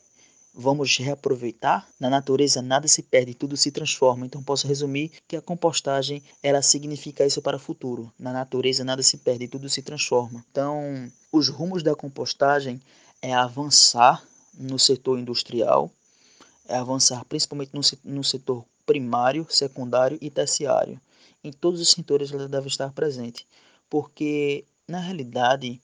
[0.57, 1.87] vamos reaproveitar.
[1.99, 4.25] Na natureza nada se perde, tudo se transforma.
[4.25, 8.11] Então posso resumir que a compostagem ela significa isso para o futuro.
[8.17, 10.43] Na natureza nada se perde, tudo se transforma.
[10.49, 12.81] Então, os rumos da compostagem
[13.21, 14.23] é avançar
[14.57, 15.91] no setor industrial,
[16.67, 20.99] é avançar principalmente no, no setor primário, secundário e terciário.
[21.43, 23.47] Em todos os setores ela deve estar presente,
[23.87, 25.79] porque na realidade,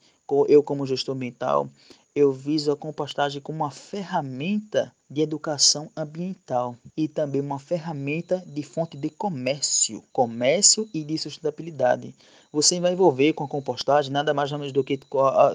[0.48, 1.70] eu como gestor ambiental,
[2.16, 8.62] eu viso a compostagem como uma ferramenta de educação ambiental e também uma ferramenta de
[8.62, 12.14] fonte de comércio, comércio e de sustentabilidade.
[12.52, 15.00] Você vai envolver com a compostagem nada mais do que,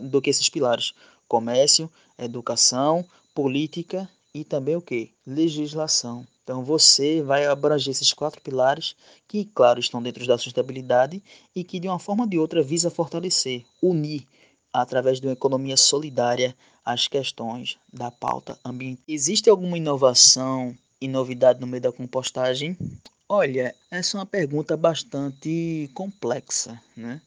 [0.02, 0.92] do que esses pilares:
[1.28, 5.12] comércio, educação, política e também o que?
[5.24, 6.26] Legislação.
[6.42, 8.96] Então você vai abranger esses quatro pilares
[9.28, 11.22] que, claro, estão dentro da sustentabilidade
[11.54, 14.26] e que de uma forma ou de outra visa fortalecer, unir
[14.80, 19.04] através de uma economia solidária as questões da pauta ambiental.
[19.06, 22.76] Existe alguma inovação e novidade no meio da compostagem?
[23.28, 27.20] Olha, essa é uma pergunta bastante complexa, né?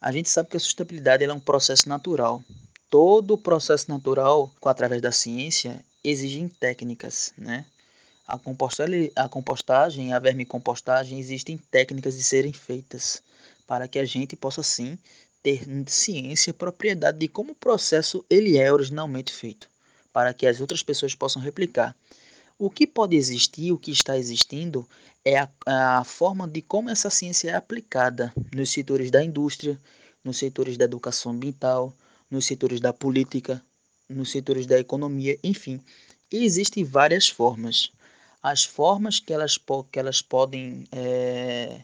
[0.00, 2.42] A gente sabe que a sustentabilidade é um processo natural.
[2.88, 7.64] Todo processo natural, através da ciência, exige técnicas, né?
[8.26, 13.22] A compostagem, a compostagem, a vermicompostagem, existem técnicas de serem feitas
[13.66, 14.98] para que a gente possa sim
[15.42, 19.68] ter ciência, propriedade de como o processo ele é originalmente feito,
[20.12, 21.96] para que as outras pessoas possam replicar.
[22.58, 24.88] O que pode existir, o que está existindo,
[25.24, 25.48] é a,
[25.98, 29.80] a forma de como essa ciência é aplicada nos setores da indústria,
[30.22, 31.92] nos setores da educação ambiental,
[32.30, 33.62] nos setores da política,
[34.08, 35.80] nos setores da economia, enfim.
[36.30, 37.90] Existem várias formas.
[38.42, 39.58] As formas que elas,
[39.90, 41.80] que elas podem é,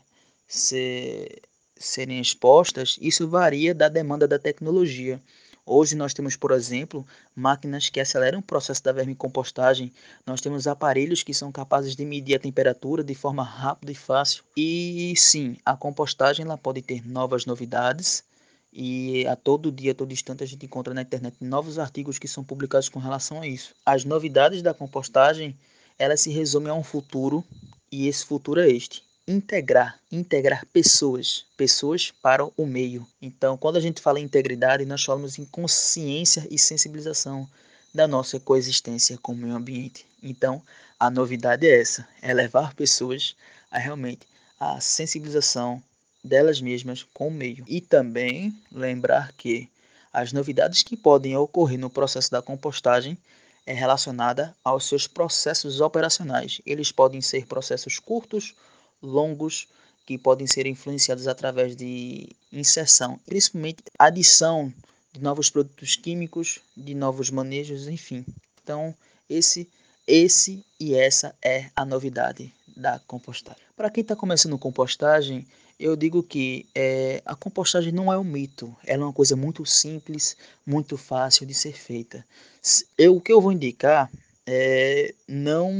[0.46, 1.42] ser
[1.78, 5.20] serem expostas, isso varia da demanda da tecnologia.
[5.64, 9.92] Hoje nós temos, por exemplo, máquinas que aceleram o processo da vermicompostagem.
[10.26, 14.42] Nós temos aparelhos que são capazes de medir a temperatura de forma rápida e fácil.
[14.56, 18.24] E sim, a compostagem ela pode ter novas novidades.
[18.72, 22.28] E a todo dia, a todo instante, a gente encontra na internet novos artigos que
[22.28, 23.74] são publicados com relação a isso.
[23.84, 25.54] As novidades da compostagem,
[25.98, 27.44] elas se resumem a um futuro,
[27.92, 33.06] e esse futuro é este integrar, integrar pessoas, pessoas para o meio.
[33.20, 37.46] Então, quando a gente fala em integridade, nós falamos em consciência e sensibilização
[37.92, 40.06] da nossa coexistência com o meio ambiente.
[40.22, 40.62] Então,
[40.98, 43.36] a novidade é essa, é levar pessoas
[43.70, 44.26] a realmente
[44.58, 45.82] a sensibilização
[46.24, 47.64] delas mesmas com o meio.
[47.68, 49.68] E também lembrar que
[50.10, 53.16] as novidades que podem ocorrer no processo da compostagem
[53.66, 56.62] é relacionada aos seus processos operacionais.
[56.64, 58.54] Eles podem ser processos curtos
[59.02, 59.68] longos
[60.06, 64.72] que podem ser influenciados através de inserção, principalmente adição
[65.12, 68.24] de novos produtos químicos, de novos manejos, enfim.
[68.62, 68.94] Então,
[69.28, 69.68] esse,
[70.06, 73.62] esse e essa é a novidade da compostagem.
[73.76, 75.46] Para quem está começando compostagem,
[75.78, 79.64] eu digo que é, a compostagem não é um mito, ela é uma coisa muito
[79.64, 82.24] simples, muito fácil de ser feita.
[82.96, 84.10] Eu, o que eu vou indicar
[84.46, 85.72] é, não,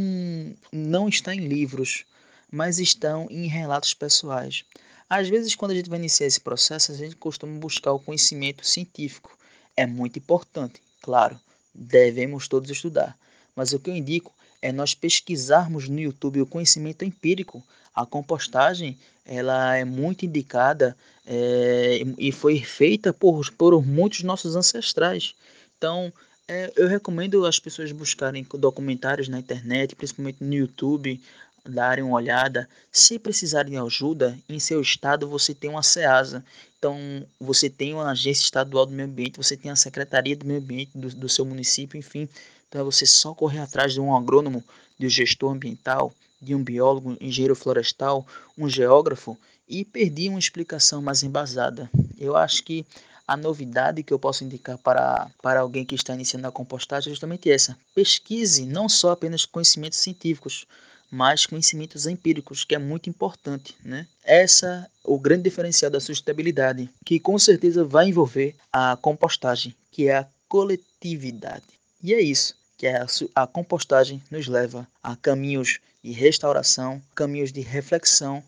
[0.71, 2.05] não está em livros,
[2.51, 4.65] mas estão em relatos pessoais.
[5.09, 8.67] Às vezes, quando a gente vai iniciar esse processo, a gente costuma buscar o conhecimento
[8.67, 9.37] científico.
[9.77, 11.39] É muito importante, claro,
[11.75, 13.17] devemos todos estudar.
[13.55, 17.63] Mas o que eu indico é nós pesquisarmos no YouTube o conhecimento empírico.
[17.95, 25.35] A compostagem ela é muito indicada é, e foi feita por, por muitos nossos ancestrais.
[25.77, 26.13] Então,
[26.49, 31.21] é, eu recomendo as pessoas buscarem documentários na internet, principalmente no YouTube,
[31.65, 32.69] darem uma olhada.
[32.91, 36.45] Se precisarem de ajuda, em seu estado você tem uma SEASA.
[36.79, 36.97] Então,
[37.41, 40.91] você tem uma agência estadual do meio ambiente, você tem a secretaria do meio ambiente
[40.95, 42.29] do, do seu município, enfim.
[42.69, 44.63] Então, é você só correr atrás de um agrônomo,
[44.99, 49.37] de um gestor ambiental, de um biólogo, engenheiro florestal, um geógrafo
[49.69, 51.91] e pedir uma explicação mais embasada.
[52.17, 52.87] Eu acho que
[53.27, 57.13] a novidade que eu posso indicar para, para alguém que está iniciando a compostagem é
[57.13, 57.77] justamente essa.
[57.95, 60.67] Pesquise não só apenas conhecimentos científicos,
[61.11, 64.07] mas conhecimentos empíricos, que é muito importante, né?
[64.23, 70.09] Essa é o grande diferencial da sustentabilidade, que com certeza vai envolver a compostagem, que
[70.09, 71.65] é a coletividade.
[72.03, 72.87] E é isso que
[73.35, 78.43] a, compostagem nos leva a caminhos de restauração, caminhos de reflexão,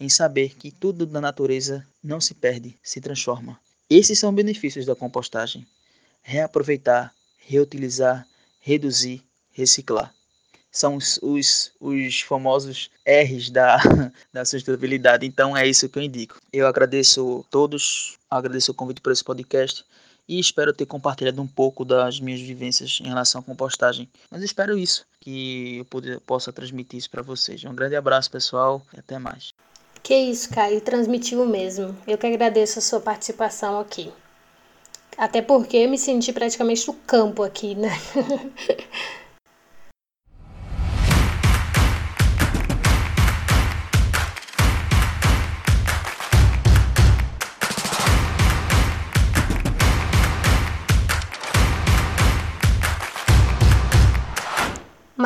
[0.00, 3.58] em saber que tudo da natureza não se perde, se transforma.
[3.88, 5.64] Esses são benefícios da compostagem:
[6.22, 8.26] reaproveitar, reutilizar,
[8.60, 10.15] reduzir, reciclar
[10.76, 13.78] são os, os, os famosos R's da,
[14.30, 15.24] da sustentabilidade.
[15.24, 16.38] Então é isso que eu indico.
[16.52, 19.82] Eu agradeço a todos, agradeço o convite para esse podcast
[20.28, 24.06] e espero ter compartilhado um pouco das minhas vivências em relação à compostagem.
[24.30, 27.64] Mas espero isso, que eu poder, possa transmitir isso para vocês.
[27.64, 29.54] Um grande abraço, pessoal, e até mais.
[30.02, 31.96] Que isso, Caio, transmitiu mesmo.
[32.06, 34.12] Eu que agradeço a sua participação aqui.
[35.16, 37.90] Até porque eu me senti praticamente no campo aqui, né?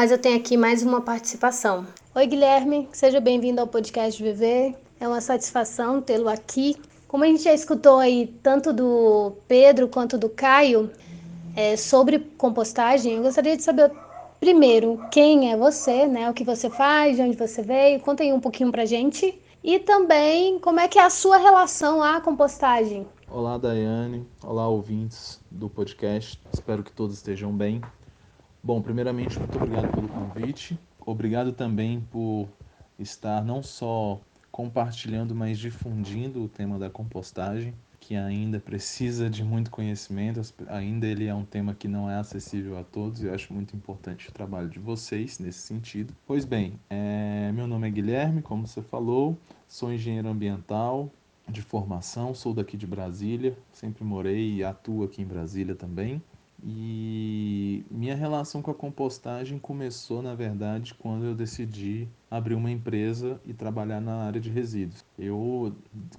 [0.00, 1.86] mas eu tenho aqui mais uma participação.
[2.14, 4.74] Oi, Guilherme, seja bem-vindo ao podcast Viver.
[4.98, 6.74] É uma satisfação tê-lo aqui.
[7.06, 10.90] Como a gente já escutou aí tanto do Pedro quanto do Caio
[11.54, 13.92] é, sobre compostagem, eu gostaria de saber
[14.40, 16.30] primeiro quem é você, né?
[16.30, 18.00] O que você faz, de onde você veio.
[18.00, 19.38] Conta aí um pouquinho pra gente.
[19.62, 23.06] E também como é que é a sua relação à compostagem.
[23.28, 24.26] Olá, Daiane.
[24.42, 26.40] Olá, ouvintes do podcast.
[26.54, 27.82] Espero que todos estejam bem.
[28.62, 30.78] Bom, primeiramente, muito obrigado pelo convite.
[31.06, 32.48] Obrigado também por
[32.98, 39.70] estar não só compartilhando, mas difundindo o tema da compostagem, que ainda precisa de muito
[39.70, 43.52] conhecimento, ainda ele é um tema que não é acessível a todos, e eu acho
[43.52, 46.14] muito importante o trabalho de vocês nesse sentido.
[46.26, 51.10] Pois bem, é, meu nome é Guilherme, como você falou, sou engenheiro ambiental
[51.48, 56.22] de formação, sou daqui de Brasília, sempre morei e atuo aqui em Brasília também.
[56.62, 63.40] E minha relação com a compostagem começou, na verdade, quando eu decidi abrir uma empresa
[63.46, 65.04] e trabalhar na área de resíduos.
[65.18, 65.74] Eu,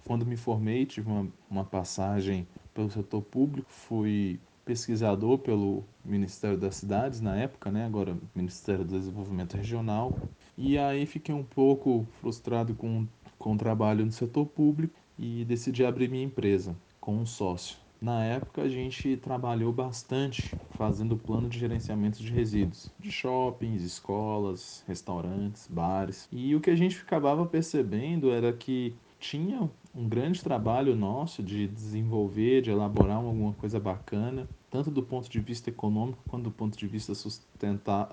[0.06, 6.76] quando me formei, tive uma, uma passagem pelo setor público, fui pesquisador pelo Ministério das
[6.76, 7.86] Cidades na época, né?
[7.86, 10.18] agora Ministério do Desenvolvimento Regional.
[10.58, 15.86] E aí fiquei um pouco frustrado com, com o trabalho no setor público e decidi
[15.86, 17.81] abrir minha empresa com um sócio.
[18.02, 24.84] Na época, a gente trabalhou bastante fazendo plano de gerenciamento de resíduos, de shoppings, escolas,
[24.88, 26.28] restaurantes, bares.
[26.32, 31.68] E o que a gente acabava percebendo era que tinha um grande trabalho nosso de
[31.68, 36.76] desenvolver, de elaborar alguma coisa bacana, tanto do ponto de vista econômico quanto do ponto
[36.76, 37.14] de vista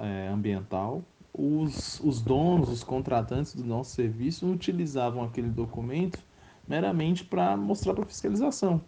[0.00, 1.02] é, ambiental.
[1.32, 6.22] Os, os donos, os contratantes do nosso serviço utilizavam aquele documento
[6.66, 8.84] meramente para mostrar para fiscalização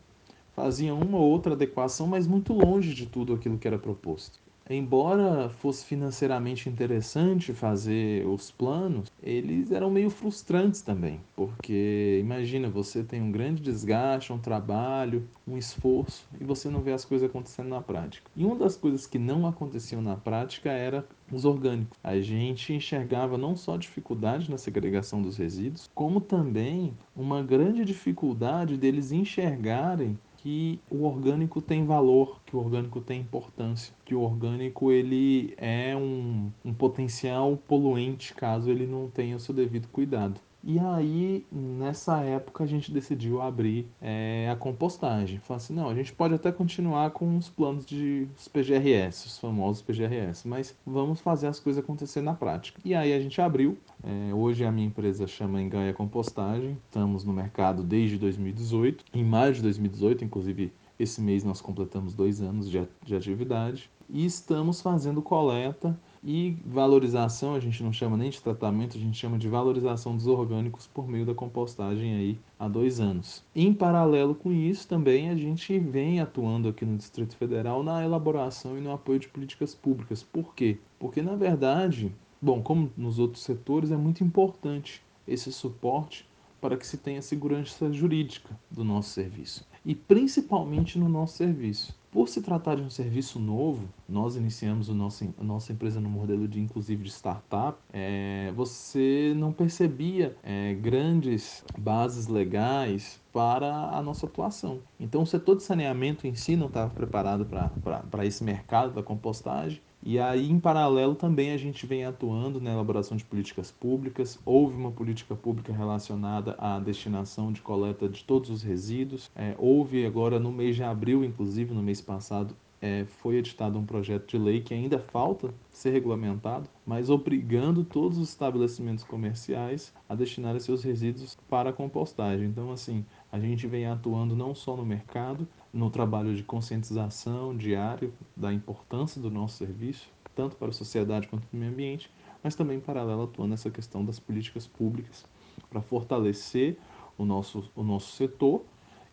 [0.55, 4.38] faziam uma ou outra adequação, mas muito longe de tudo aquilo que era proposto.
[4.72, 13.03] Embora fosse financeiramente interessante fazer os planos, eles eram meio frustrantes também, porque imagina, você
[13.03, 17.68] tem um grande desgaste, um trabalho, um esforço e você não vê as coisas acontecendo
[17.68, 18.30] na prática.
[18.36, 21.98] E uma das coisas que não aconteciam na prática era os orgânicos.
[22.03, 28.76] A gente enxergava não só dificuldade na segregação dos resíduos, como também uma grande dificuldade
[28.76, 34.91] deles enxergarem que o orgânico tem valor, que o orgânico tem importância, que o orgânico
[34.91, 40.41] ele é um, um potencial poluente caso ele não tenha o seu devido cuidado.
[40.62, 45.38] E aí, nessa época, a gente decidiu abrir é, a compostagem.
[45.38, 49.38] Falou assim, não, a gente pode até continuar com os planos de os PGRS, os
[49.38, 52.80] famosos PGRS, mas vamos fazer as coisas acontecer na prática.
[52.84, 53.78] E aí a gente abriu.
[54.04, 56.76] É, hoje a minha empresa chama Engaia Compostagem.
[56.84, 59.04] Estamos no mercado desde 2018.
[59.14, 63.90] Em maio de 2018, inclusive, esse mês nós completamos dois anos de, de atividade.
[64.08, 69.18] E estamos fazendo coleta e valorização, a gente não chama nem de tratamento, a gente
[69.18, 73.42] chama de valorização dos orgânicos por meio da compostagem aí há dois anos.
[73.54, 78.76] Em paralelo com isso, também a gente vem atuando aqui no Distrito Federal na elaboração
[78.76, 80.22] e no apoio de políticas públicas.
[80.22, 80.78] Por quê?
[80.98, 86.28] Porque, na verdade, bom, como nos outros setores, é muito importante esse suporte
[86.60, 91.98] para que se tenha segurança jurídica do nosso serviço e principalmente no nosso serviço.
[92.11, 96.08] Por se tratar de um serviço novo, nós iniciamos o nosso, a nossa empresa no
[96.08, 97.78] modelo de inclusive de startup.
[97.92, 104.80] É, você não percebia é, grandes bases legais para a nossa atuação.
[104.98, 109.80] Então, o setor de saneamento em si não estava preparado para esse mercado da compostagem
[110.03, 114.38] e aí, em paralelo, também a gente vem atuando na elaboração de políticas públicas.
[114.46, 119.30] Houve uma política pública relacionada à destinação de coleta de todos os resíduos.
[119.36, 123.84] É, houve agora, no mês de abril, inclusive, no mês passado, é, foi editado um
[123.84, 130.14] projeto de lei que ainda falta ser regulamentado, mas obrigando todos os estabelecimentos comerciais a
[130.14, 132.46] destinar seus resíduos para a compostagem.
[132.46, 138.12] Então, assim, a gente vem atuando não só no mercado, no trabalho de conscientização diário
[138.36, 142.10] da importância do nosso serviço, tanto para a sociedade quanto para o meio ambiente,
[142.42, 145.24] mas também em paralelo atuando nessa questão das políticas públicas
[145.68, 146.76] para fortalecer
[147.16, 148.64] o nosso, o nosso setor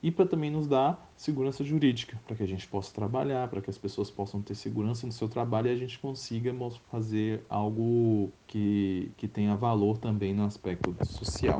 [0.01, 3.69] e para também nos dar segurança jurídica, para que a gente possa trabalhar, para que
[3.69, 6.53] as pessoas possam ter segurança no seu trabalho e a gente consiga
[6.91, 11.59] fazer algo que, que tenha valor também no aspecto social.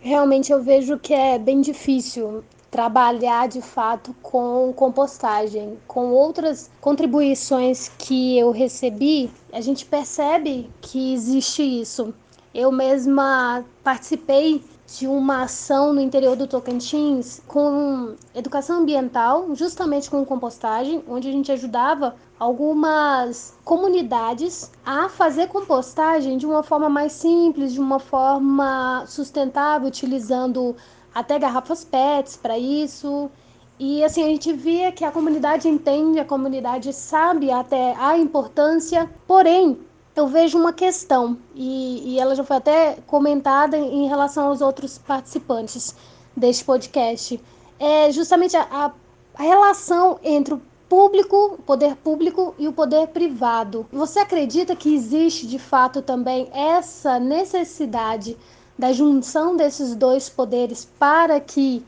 [0.00, 2.42] Realmente eu vejo que é bem difícil
[2.74, 5.78] trabalhar de fato com compostagem.
[5.86, 12.12] Com outras contribuições que eu recebi, a gente percebe que existe isso.
[12.52, 20.24] Eu mesma participei de uma ação no interior do Tocantins com educação ambiental, justamente com
[20.24, 27.72] compostagem, onde a gente ajudava algumas comunidades a fazer compostagem de uma forma mais simples,
[27.72, 30.74] de uma forma sustentável, utilizando
[31.14, 33.30] até garrafas PETs para isso.
[33.78, 39.10] E assim, a gente via que a comunidade entende, a comunidade sabe até a importância,
[39.26, 39.78] porém,
[40.14, 44.96] eu vejo uma questão, e, e ela já foi até comentada em relação aos outros
[44.96, 45.94] participantes
[46.36, 47.40] deste podcast,
[47.80, 48.92] é justamente a,
[49.34, 53.84] a relação entre o público, poder público e o poder privado.
[53.92, 58.36] Você acredita que existe de fato também essa necessidade
[58.78, 61.84] da junção desses dois poderes para que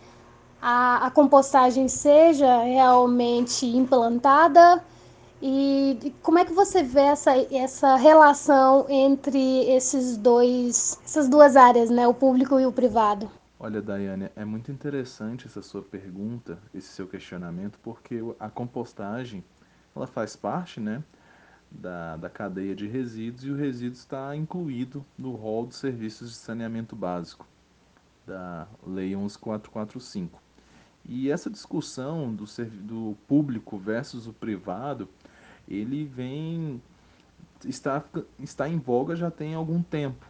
[0.60, 4.82] a, a compostagem seja realmente implantada?
[5.42, 11.90] E como é que você vê essa, essa relação entre esses dois, essas duas áreas,
[11.90, 13.30] né, o público e o privado?
[13.58, 19.44] Olha, Daiane, é muito interessante essa sua pergunta, esse seu questionamento, porque a compostagem,
[19.94, 21.02] ela faz parte, né,
[21.80, 26.36] da, da cadeia de resíduos e o resíduo está incluído no rol dos serviços de
[26.36, 27.46] saneamento básico
[28.26, 30.40] da Lei 11445.
[31.04, 32.44] E essa discussão do,
[32.82, 35.08] do público versus o privado,
[35.68, 36.82] ele vem
[37.64, 38.02] está,
[38.40, 40.26] está em voga já tem algum tempo.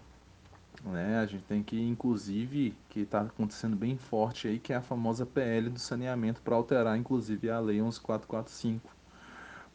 [0.84, 1.18] Né?
[1.18, 5.24] A gente tem que, inclusive, que está acontecendo bem forte aí, que é a famosa
[5.24, 8.95] PL do saneamento para alterar, inclusive, a Lei 11445.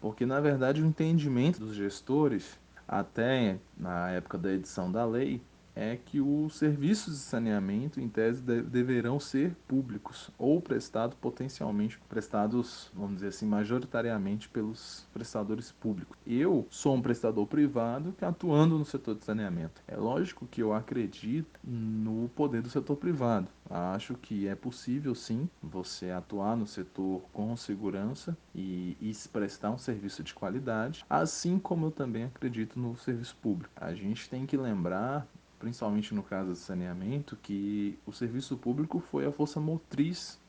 [0.01, 5.39] Porque, na verdade, o entendimento dos gestores, até na época da edição da lei,
[5.75, 11.99] é que os serviços de saneamento, em tese, de, deverão ser públicos ou prestados potencialmente,
[12.09, 16.17] prestados, vamos dizer assim, majoritariamente pelos prestadores públicos.
[16.25, 19.81] Eu sou um prestador privado que atuando no setor de saneamento.
[19.87, 23.47] É lógico que eu acredito no poder do setor privado.
[23.69, 29.77] Acho que é possível sim você atuar no setor com segurança e, e prestar um
[29.77, 33.71] serviço de qualidade, assim como eu também acredito no serviço público.
[33.75, 35.25] A gente tem que lembrar
[35.61, 40.39] principalmente no caso do saneamento, que o serviço público foi a força motriz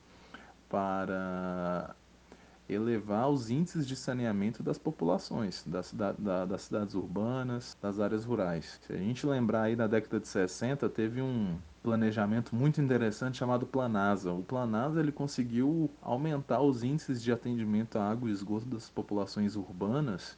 [0.67, 1.95] para
[2.67, 8.25] elevar os índices de saneamento das populações, das, da, da, das cidades urbanas, das áreas
[8.25, 8.79] rurais.
[8.87, 13.67] Se a gente lembrar aí da década de 60, teve um planejamento muito interessante chamado
[13.67, 14.31] Planasa.
[14.31, 19.55] O Planasa ele conseguiu aumentar os índices de atendimento à água e esgoto das populações
[19.55, 20.35] urbanas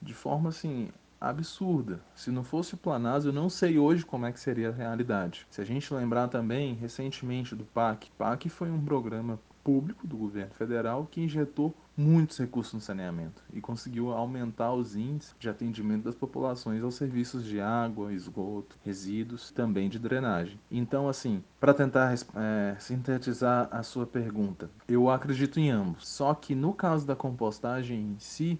[0.00, 0.90] de forma assim
[1.22, 2.00] absurda.
[2.14, 5.46] Se não fosse o Planalto, eu não sei hoje como é que seria a realidade.
[5.50, 10.52] Se a gente lembrar também recentemente do PAC, PAC foi um programa público do governo
[10.54, 16.14] federal que injetou muitos recursos no saneamento e conseguiu aumentar os índices de atendimento das
[16.14, 20.58] populações aos serviços de água, esgoto, resíduos, também de drenagem.
[20.70, 26.08] Então, assim, para tentar é, sintetizar a sua pergunta, eu acredito em ambos.
[26.08, 28.58] Só que no caso da compostagem em si,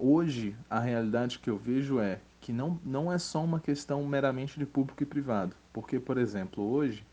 [0.00, 4.56] Hoje, a realidade que eu vejo é que não, não é só uma questão meramente
[4.56, 5.56] de público e privado.
[5.72, 7.04] Porque, por exemplo, hoje,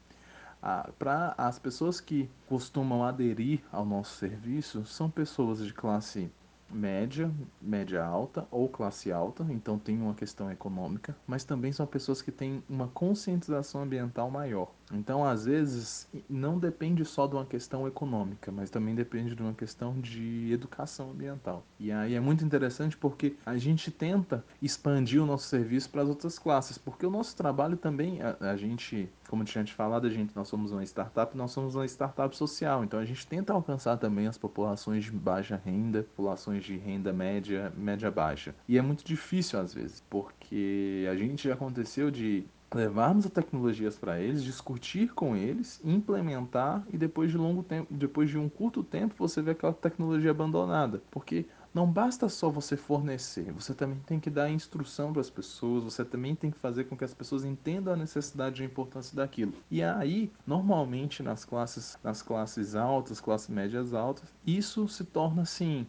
[0.99, 6.29] para as pessoas que costumam aderir ao nosso serviço, são pessoas de classe
[6.69, 7.31] média,
[7.61, 12.31] média alta ou classe alta, então tem uma questão econômica, mas também são pessoas que
[12.31, 14.71] têm uma conscientização ambiental maior.
[14.91, 19.53] Então, às vezes, não depende só de uma questão econômica, mas também depende de uma
[19.53, 21.65] questão de educação ambiental.
[21.79, 26.09] E aí é muito interessante porque a gente tenta expandir o nosso serviço para as
[26.09, 30.09] outras classes, porque o nosso trabalho também, a, a gente, como tinha te falado, a
[30.09, 33.97] gente, nós somos uma startup, nós somos uma startup social, então a gente tenta alcançar
[33.97, 38.53] também as populações de baixa renda, populações de renda média, média baixa.
[38.67, 43.97] E é muito difícil às vezes, porque a gente já aconteceu de levarmos as tecnologias
[43.97, 48.83] para eles, discutir com eles, implementar e depois de longo tempo, depois de um curto
[48.83, 54.17] tempo, você vê aquela tecnologia abandonada, porque não basta só você fornecer, você também tem
[54.17, 57.43] que dar instrução para as pessoas, você também tem que fazer com que as pessoas
[57.43, 59.53] entendam a necessidade e a importância daquilo.
[59.69, 65.85] E aí, normalmente nas classes, nas classes altas, classes médias altas, isso se torna assim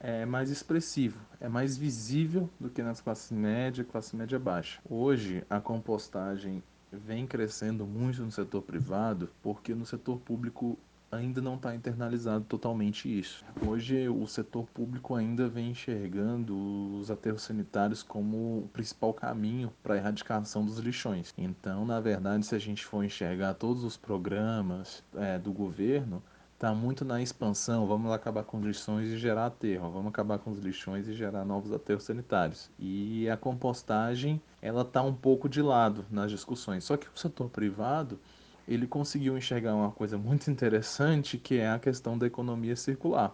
[0.00, 4.80] é mais expressivo, é mais visível do que nas classes média, classe média baixa.
[4.88, 10.78] Hoje a compostagem vem crescendo muito no setor privado, porque no setor público
[11.10, 13.44] ainda não está internalizado totalmente isso.
[13.66, 16.54] Hoje o setor público ainda vem enxergando
[16.98, 21.32] os aterros sanitários como o principal caminho para a erradicação dos lixões.
[21.36, 26.22] Então, na verdade, se a gente for enxergar todos os programas é, do governo,
[26.58, 30.50] está muito na expansão, vamos acabar com os lixões e gerar aterro, vamos acabar com
[30.50, 32.68] os lixões e gerar novos aterros sanitários.
[32.80, 36.82] E a compostagem, ela está um pouco de lado nas discussões.
[36.82, 38.18] Só que o setor privado,
[38.66, 43.32] ele conseguiu enxergar uma coisa muito interessante, que é a questão da economia circular.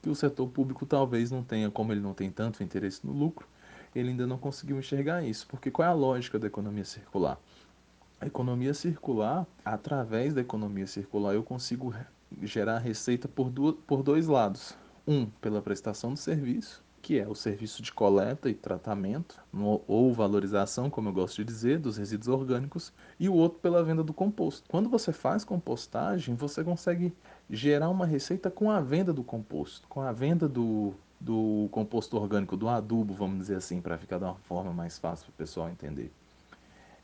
[0.00, 3.46] Que o setor público talvez não tenha, como ele não tem tanto interesse no lucro,
[3.94, 5.46] ele ainda não conseguiu enxergar isso.
[5.46, 7.38] Porque qual é a lógica da economia circular?
[8.18, 11.90] A economia circular, através da economia circular, eu consigo
[12.42, 13.50] gerar receita por,
[13.86, 14.76] por dois lados.
[15.08, 19.40] Um, pela prestação do serviço, que é o serviço de coleta e tratamento,
[19.86, 24.02] ou valorização, como eu gosto de dizer, dos resíduos orgânicos, e o outro pela venda
[24.02, 24.68] do composto.
[24.68, 27.12] Quando você faz compostagem, você consegue
[27.48, 32.56] gerar uma receita com a venda do composto, com a venda do, do composto orgânico,
[32.56, 35.68] do adubo, vamos dizer assim, para ficar de uma forma mais fácil para o pessoal
[35.68, 36.12] entender.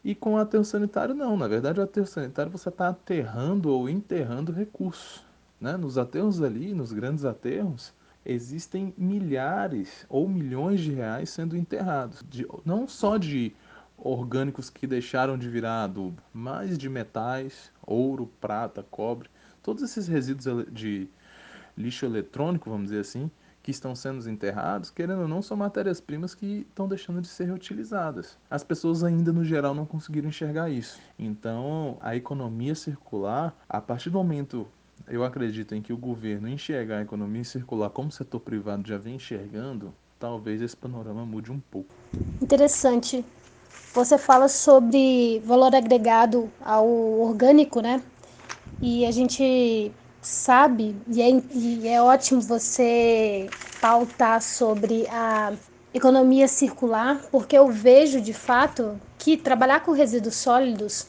[0.04, 1.36] E com o aterro sanitário, não.
[1.36, 5.24] Na verdade, o aterro sanitário você está aterrando ou enterrando recursos.
[5.60, 5.76] Né?
[5.76, 7.94] Nos aterros ali, nos grandes aterros,
[8.26, 12.24] existem milhares ou milhões de reais sendo enterrados.
[12.28, 13.54] De, não só de
[13.96, 19.28] orgânicos que deixaram de virar adubo, mas de metais, ouro, prata, cobre,
[19.62, 21.08] todos esses resíduos de
[21.76, 23.30] lixo eletrônico, vamos dizer assim,
[23.62, 28.36] que estão sendo enterrados, querendo ou não, são matérias-primas que estão deixando de ser reutilizadas.
[28.50, 30.98] As pessoas ainda, no geral, não conseguiram enxergar isso.
[31.18, 34.66] Então, a economia circular, a partir do momento
[35.08, 38.98] eu acredito em que o governo enxergar a economia circular como o setor privado já
[38.98, 41.88] vem enxergando, talvez esse panorama mude um pouco.
[42.40, 43.24] Interessante.
[43.94, 48.02] Você fala sobre valor agregado ao orgânico, né?
[48.80, 49.92] E a gente
[50.22, 53.50] sabe, e é, e é ótimo você
[53.80, 55.52] pautar sobre a
[55.92, 61.08] economia circular, porque eu vejo de fato que trabalhar com resíduos sólidos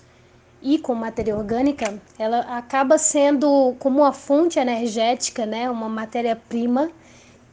[0.61, 6.89] e com matéria orgânica, ela acaba sendo como uma fonte energética, né, uma matéria-prima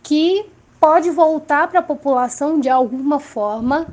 [0.02, 0.46] que
[0.80, 3.86] pode voltar para a população de alguma forma,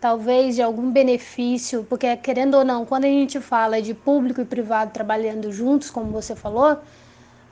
[0.00, 4.44] talvez de algum benefício, porque querendo ou não, quando a gente fala de público e
[4.44, 6.78] privado trabalhando juntos, como você falou,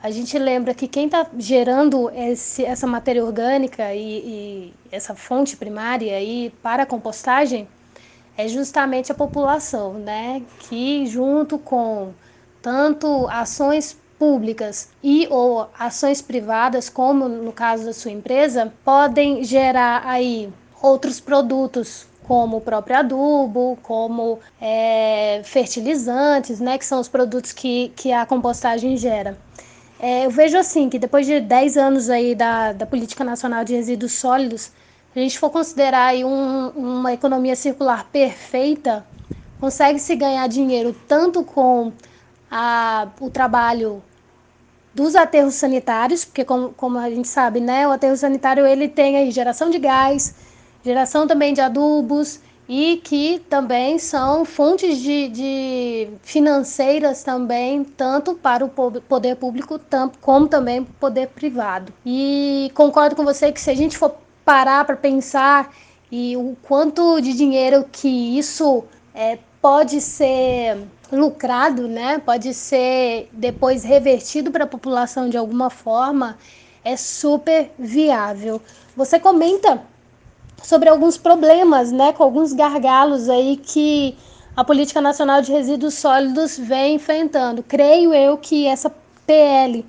[0.01, 5.57] a gente lembra que quem está gerando esse, essa matéria orgânica e, e, essa fonte
[5.57, 7.67] primária aí para a compostagem
[8.37, 10.41] é justamente a população, né?
[10.59, 12.13] Que junto com
[12.61, 20.03] tanto ações públicas e ou ações privadas, como no caso da sua empresa, podem gerar
[20.05, 20.49] aí
[20.81, 27.91] outros produtos como o próprio adubo, como é, fertilizantes, né, que são os produtos que,
[27.95, 29.35] que a compostagem gera.
[29.99, 33.75] É, eu vejo assim que depois de 10 anos aí da, da Política Nacional de
[33.75, 34.71] Resíduos Sólidos,
[35.13, 39.05] a gente for considerar aí um, uma economia circular perfeita,
[39.59, 41.91] consegue se ganhar dinheiro tanto com
[42.49, 44.01] a, o trabalho
[44.93, 49.17] dos aterros sanitários, porque como, como a gente sabe, né, o aterro sanitário ele tem
[49.17, 50.33] aí geração de gás,
[50.83, 52.39] geração também de adubos,
[52.69, 59.81] e que também são fontes de, de financeiras também, tanto para o poder público
[60.21, 61.91] como também para o poder privado.
[62.05, 64.15] E concordo com você que se a gente for
[64.45, 65.73] parar para pensar
[66.11, 68.83] e o quanto de dinheiro que isso
[69.15, 70.77] é, pode ser
[71.11, 72.19] lucrado, né?
[72.19, 76.37] Pode ser depois revertido para a população de alguma forma,
[76.83, 78.61] é super viável.
[78.95, 79.81] Você comenta
[80.63, 84.15] sobre alguns problemas, né, com alguns gargalos aí que
[84.55, 87.63] a Política Nacional de Resíduos Sólidos vem enfrentando.
[87.63, 88.93] Creio eu que essa
[89.25, 89.85] PL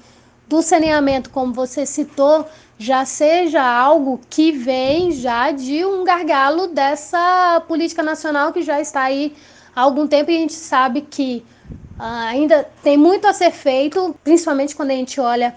[0.47, 2.47] do saneamento, como você citou,
[2.79, 9.03] já seja algo que vem já de um gargalo dessa política nacional que já está
[9.03, 9.35] aí
[9.75, 11.45] há algum tempo e a gente sabe que
[11.99, 15.55] uh, ainda tem muito a ser feito, principalmente quando a gente olha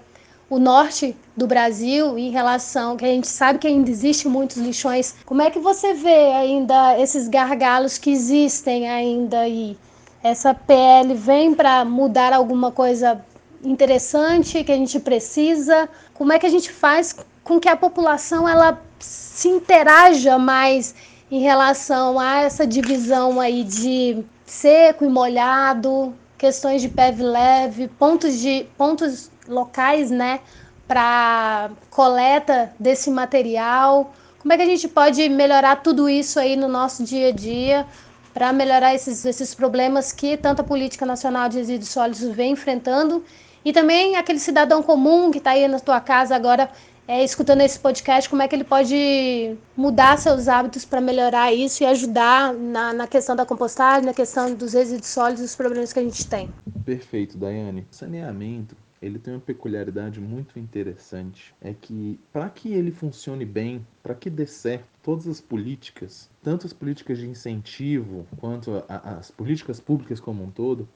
[0.48, 5.14] o norte do Brasil em relação que a gente sabe que ainda existe muitos lixões.
[5.24, 9.76] Como é que você vê ainda esses gargalos que existem ainda aí?
[10.22, 13.20] Essa PL vem para mudar alguma coisa
[13.62, 15.88] interessante que a gente precisa?
[16.12, 20.94] Como é que a gente faz com que a população ela se interaja mais
[21.30, 28.38] em relação a essa divisão aí de seco e molhado, questões de PEV leve, pontos
[28.38, 30.40] de pontos locais, né,
[30.86, 34.12] para coleta desse material?
[34.38, 37.86] Como é que a gente pode melhorar tudo isso aí no nosso dia a dia
[38.34, 43.24] para melhorar esses, esses problemas que tanto a Política Nacional de Resíduos Sólidos vem enfrentando
[43.64, 46.68] e também aquele cidadão comum que está aí na tua casa agora
[47.06, 51.82] é, escutando esse podcast, como é que ele pode mudar seus hábitos para melhorar isso
[51.82, 55.98] e ajudar na, na questão da compostagem, na questão dos resíduos sólidos, os problemas que
[55.98, 56.50] a gente tem.
[56.84, 57.86] Perfeito, Daiane.
[57.90, 58.74] Saneamento
[59.04, 64.30] ele tem uma peculiaridade muito interessante, é que para que ele funcione bem, para que
[64.30, 70.20] dê certo, todas as políticas, tanto as políticas de incentivo quanto a, as políticas públicas
[70.20, 70.88] como um todo,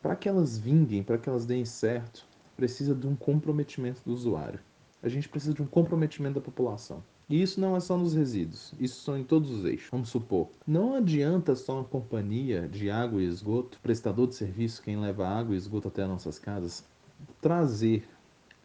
[0.00, 2.24] para que elas vinguem, para que elas deem certo,
[2.56, 4.60] precisa de um comprometimento do usuário.
[5.02, 7.02] A gente precisa de um comprometimento da população.
[7.28, 9.88] E isso não é só nos resíduos, isso são em todos os eixos.
[9.90, 15.00] Vamos supor, não adianta só uma companhia de água e esgoto, prestador de serviço, quem
[15.00, 16.84] leva água e esgoto até as nossas casas,
[17.44, 18.08] trazer,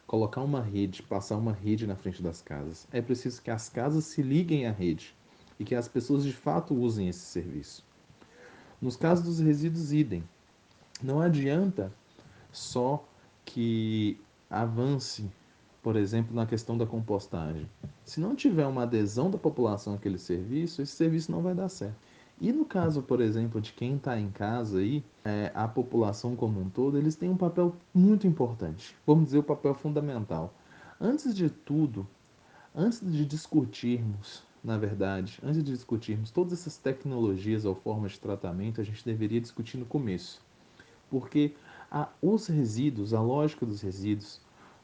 [0.08, 2.88] colocar uma rede, passar uma rede na frente das casas.
[2.94, 5.14] É preciso que as casas se liguem à rede
[5.60, 7.86] e que as pessoas de fato usem esse serviço.
[8.82, 10.24] Nos casos dos resíduos, idem.
[11.04, 11.92] Não adianta
[12.54, 13.06] só
[13.44, 14.18] que
[14.50, 15.30] avance
[15.82, 17.70] por exemplo, na questão da compostagem.
[18.04, 21.96] Se não tiver uma adesão da população àquele serviço, esse serviço não vai dar certo.
[22.42, 26.62] E no caso, por exemplo, de quem está em casa aí, é, a população como
[26.62, 28.96] um todo, eles têm um papel muito importante.
[29.06, 30.54] Vamos dizer, o papel fundamental.
[31.02, 32.08] Antes de tudo,
[32.74, 38.80] antes de discutirmos, na verdade, antes de discutirmos todas essas tecnologias ou formas de tratamento,
[38.80, 40.42] a gente deveria discutir no começo.
[41.10, 41.54] Porque
[41.92, 44.40] a, os resíduos, a lógica dos resíduos,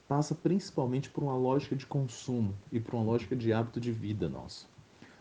[0.07, 4.27] passa principalmente por uma lógica de consumo e por uma lógica de hábito de vida
[4.27, 4.67] nosso.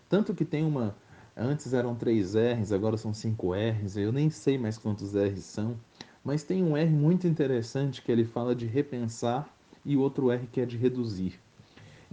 [0.09, 0.95] Tanto que tem uma.
[1.37, 5.77] Antes eram três R's, agora são cinco R's, eu nem sei mais quantos R's são,
[6.25, 9.49] mas tem um R muito interessante que ele fala de repensar
[9.85, 11.41] e outro R que é de reduzir.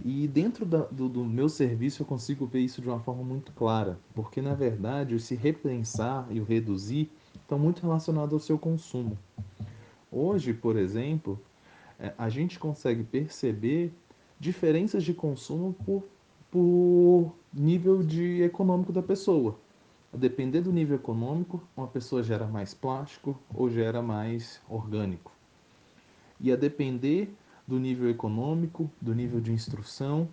[0.04, 3.52] E dentro da, do, do, meu serviço eu consigo ver isso de uma forma muito
[3.52, 7.08] clara, porque na verdade esse repensar e o reduzir
[7.40, 9.16] estão muito relacionados ao seu consumo.
[10.10, 11.40] Hoje, por exemplo,
[12.00, 13.92] é, a gente consegue perceber
[14.40, 16.02] diferenças de consumo por,
[16.50, 19.56] por nível de econômico da pessoa.
[20.12, 25.32] A depender do nível econômico, uma pessoa gera mais plástico ou gera mais orgânico.
[26.40, 27.32] E a depender
[27.66, 30.28] do nível econômico, do nível de instrução,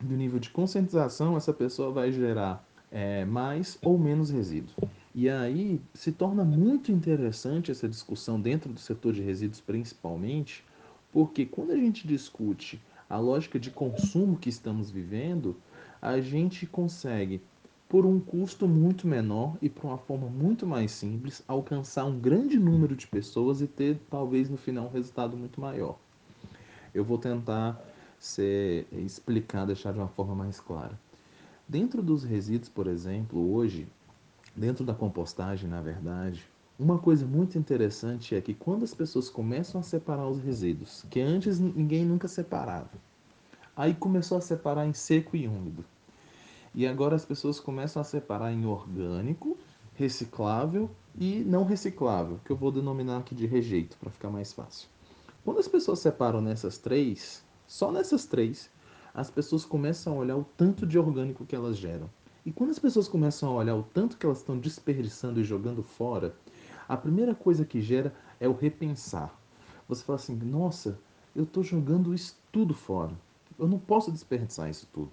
[0.00, 4.74] do nível de conscientização, essa pessoa vai gerar é, mais ou menos resíduos.
[5.14, 10.64] E aí se torna muito interessante essa discussão dentro do setor de resíduos, principalmente,
[11.12, 15.56] porque quando a gente discute a lógica de consumo que estamos vivendo,
[16.00, 17.40] a gente consegue,
[17.88, 22.58] por um custo muito menor e por uma forma muito mais simples, alcançar um grande
[22.58, 25.98] número de pessoas e ter talvez no final um resultado muito maior.
[26.94, 27.80] Eu vou tentar
[28.18, 30.98] ser, explicar, deixar de uma forma mais clara.
[31.68, 33.86] Dentro dos resíduos, por exemplo, hoje,
[34.54, 36.44] dentro da compostagem, na verdade,
[36.78, 41.20] uma coisa muito interessante é que quando as pessoas começam a separar os resíduos, que
[41.20, 42.90] antes ninguém nunca separava,
[43.80, 45.82] aí começou a separar em seco e úmido.
[46.74, 49.56] E agora as pessoas começam a separar em orgânico,
[49.94, 54.86] reciclável e não reciclável, que eu vou denominar aqui de rejeito para ficar mais fácil.
[55.42, 58.68] Quando as pessoas separam nessas três, só nessas três,
[59.14, 62.10] as pessoas começam a olhar o tanto de orgânico que elas geram.
[62.44, 65.82] E quando as pessoas começam a olhar o tanto que elas estão desperdiçando e jogando
[65.82, 66.34] fora,
[66.86, 69.34] a primeira coisa que gera é o repensar.
[69.88, 70.98] Você fala assim: nossa,
[71.34, 73.14] eu estou jogando isso tudo fora.
[73.60, 75.10] Eu não posso desperdiçar isso tudo.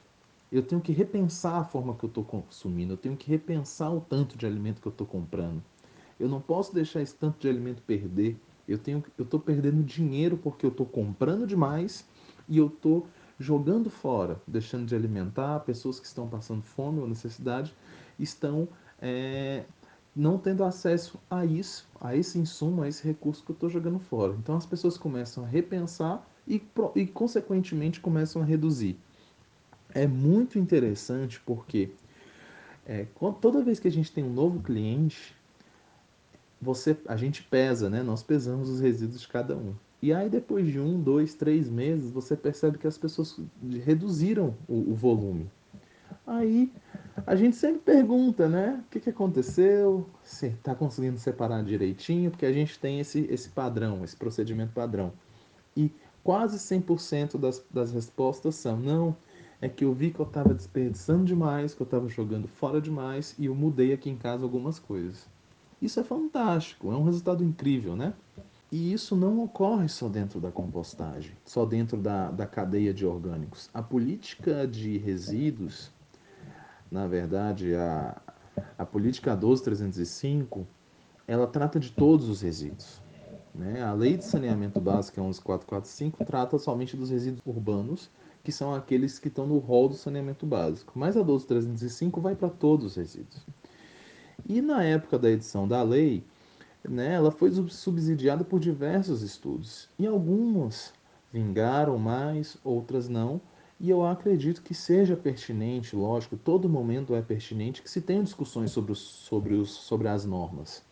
[0.49, 2.93] Eu tenho que repensar a forma que eu estou consumindo.
[2.93, 5.61] Eu tenho que repensar o tanto de alimento que eu estou comprando.
[6.17, 8.39] Eu não posso deixar esse tanto de alimento perder.
[8.65, 12.07] Eu tenho, eu estou perdendo dinheiro porque eu estou comprando demais
[12.47, 13.05] e eu estou
[13.37, 17.75] jogando fora, deixando de alimentar pessoas que estão passando fome ou necessidade,
[18.17, 18.67] estão
[18.99, 19.65] é,
[20.15, 23.99] não tendo acesso a isso, a esse insumo, a esse recurso que eu estou jogando
[23.99, 24.33] fora.
[24.39, 26.61] Então as pessoas começam a repensar e,
[26.95, 28.97] e, consequentemente, começam a reduzir.
[29.93, 31.89] É muito interessante porque
[32.85, 33.05] é,
[33.41, 35.35] toda vez que a gente tem um novo cliente,
[36.61, 38.01] você, a gente pesa, né?
[38.01, 39.73] Nós pesamos os resíduos de cada um.
[40.01, 43.39] E aí, depois de um, dois, três meses, você percebe que as pessoas
[43.83, 45.49] reduziram o, o volume.
[46.25, 46.71] Aí
[47.25, 48.83] a gente sempre pergunta, né?
[48.85, 50.07] O que, que aconteceu?
[50.23, 55.11] Se está conseguindo separar direitinho, porque a gente tem esse, esse padrão, esse procedimento padrão.
[55.75, 55.91] E
[56.27, 59.15] quase 100% das, das respostas são: não,
[59.61, 63.33] é que eu vi que eu estava desperdiçando demais, que eu estava jogando fora demais
[63.39, 65.25] e eu mudei aqui em casa algumas coisas.
[65.81, 68.13] Isso é fantástico, é um resultado incrível, né?
[68.69, 73.69] E isso não ocorre só dentro da compostagem, só dentro da, da cadeia de orgânicos.
[73.73, 75.89] A política de resíduos
[76.91, 78.21] na verdade, a,
[78.77, 80.67] a política 12305,
[81.25, 83.01] ela trata de todos os resíduos.
[83.57, 83.81] Né?
[83.81, 88.09] A lei de saneamento básico, 11445, trata somente dos resíduos urbanos,
[88.43, 90.93] que são aqueles que estão no rol do saneamento básico.
[90.95, 93.45] Mas a 12305 vai para todos os resíduos.
[94.47, 96.23] E na época da edição da lei,
[96.87, 99.89] né, ela foi subsidiada por diversos estudos.
[99.97, 100.93] E algumas
[101.33, 103.41] vingaram mais, outras não,
[103.79, 108.71] e eu acredito que seja pertinente, lógico, todo momento é pertinente que se tenha discussões
[108.71, 110.83] sobre, os, sobre, os, sobre as normas.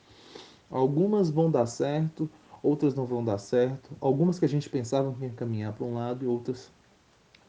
[0.69, 2.29] Algumas vão dar certo,
[2.65, 3.95] outras não vão dar certo.
[4.01, 6.71] Algumas que a gente pensava que ia caminhar para um lado e outras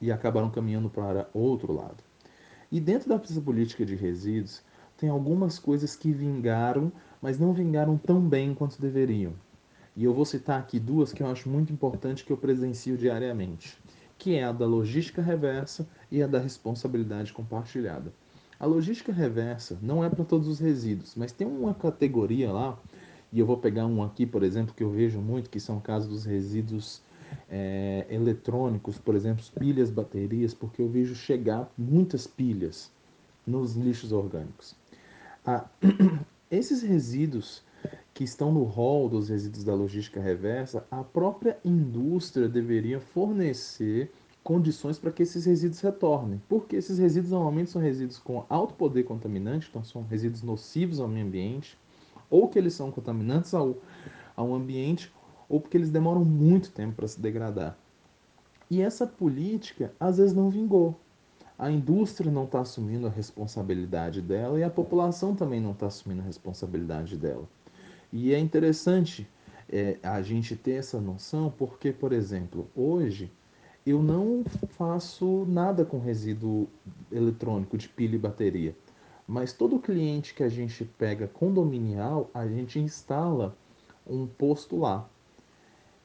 [0.00, 2.04] e acabaram caminhando para outro lado.
[2.70, 4.62] E dentro da política de resíduos,
[4.96, 9.32] tem algumas coisas que vingaram, mas não vingaram tão bem quanto deveriam.
[9.96, 13.78] E eu vou citar aqui duas que eu acho muito importante que eu presencio diariamente,
[14.18, 18.12] que é a da logística reversa e a da responsabilidade compartilhada.
[18.58, 22.78] A logística reversa não é para todos os resíduos, mas tem uma categoria lá,
[23.36, 26.08] e eu vou pegar um aqui, por exemplo, que eu vejo muito, que são casos
[26.08, 27.02] dos resíduos
[27.50, 32.90] é, eletrônicos, por exemplo, pilhas, baterias, porque eu vejo chegar muitas pilhas
[33.46, 34.74] nos lixos orgânicos.
[35.44, 35.66] Ah,
[36.50, 37.62] esses resíduos
[38.14, 44.10] que estão no rol dos resíduos da logística reversa, a própria indústria deveria fornecer
[44.42, 46.40] condições para que esses resíduos retornem.
[46.48, 51.06] Porque esses resíduos normalmente são resíduos com alto poder contaminante, então são resíduos nocivos ao
[51.06, 51.76] meio ambiente,
[52.30, 53.76] ou que eles são contaminantes ao,
[54.34, 55.12] ao ambiente,
[55.48, 57.78] ou porque eles demoram muito tempo para se degradar.
[58.70, 60.98] E essa política às vezes não vingou.
[61.58, 66.20] A indústria não está assumindo a responsabilidade dela e a população também não está assumindo
[66.20, 67.48] a responsabilidade dela.
[68.12, 69.26] E é interessante
[69.68, 73.32] é, a gente ter essa noção porque, por exemplo, hoje
[73.86, 76.68] eu não faço nada com resíduo
[77.10, 78.76] eletrônico de pilha e bateria.
[79.26, 83.56] Mas todo cliente que a gente pega condominial, a gente instala
[84.06, 85.08] um posto lá.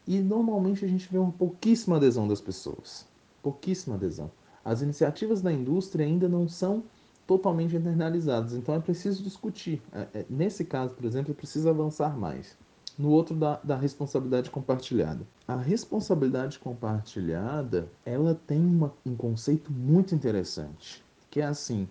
[0.08, 3.06] E normalmente a gente vê uma pouquíssima adesão das pessoas.
[3.44, 4.32] Pouquíssima adesão.
[4.66, 6.84] As iniciativas da indústria ainda não são
[7.28, 9.82] totalmente internalizadas, então é preciso discutir.
[9.94, 12.58] É, é, nesse caso, por exemplo, é preciso avançar mais
[12.98, 15.26] no outro da, da responsabilidade compartilhada.
[15.48, 21.88] A responsabilidade compartilhada, ela tem uma, um conceito muito interessante, que é assim,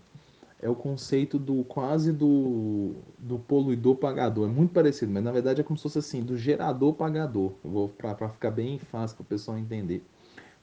[0.62, 4.48] é o conceito do quase do, do poluidor pagador.
[4.48, 7.52] É muito parecido, mas na verdade é como se fosse assim, do gerador pagador.
[7.64, 10.04] Eu vou para ficar bem fácil para o pessoal entender.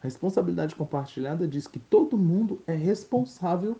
[0.01, 3.75] A responsabilidade compartilhada diz que todo mundo é responsável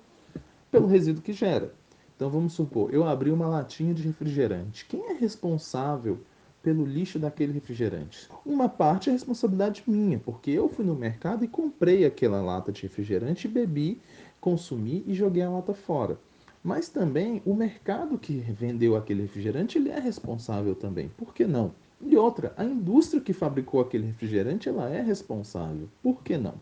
[0.72, 1.72] pelo resíduo que gera.
[2.16, 4.86] Então vamos supor, eu abri uma latinha de refrigerante.
[4.86, 6.20] Quem é responsável
[6.64, 8.28] pelo lixo daquele refrigerante.
[8.46, 12.82] Uma parte é responsabilidade minha, porque eu fui no mercado e comprei aquela lata de
[12.82, 14.02] refrigerante, bebi,
[14.40, 16.18] consumi e joguei a lata fora.
[16.64, 21.10] Mas também o mercado que vendeu aquele refrigerante, ele é responsável também.
[21.18, 21.72] Por que não?
[22.02, 25.90] E outra, a indústria que fabricou aquele refrigerante, ela é responsável.
[26.04, 26.56] Por que não?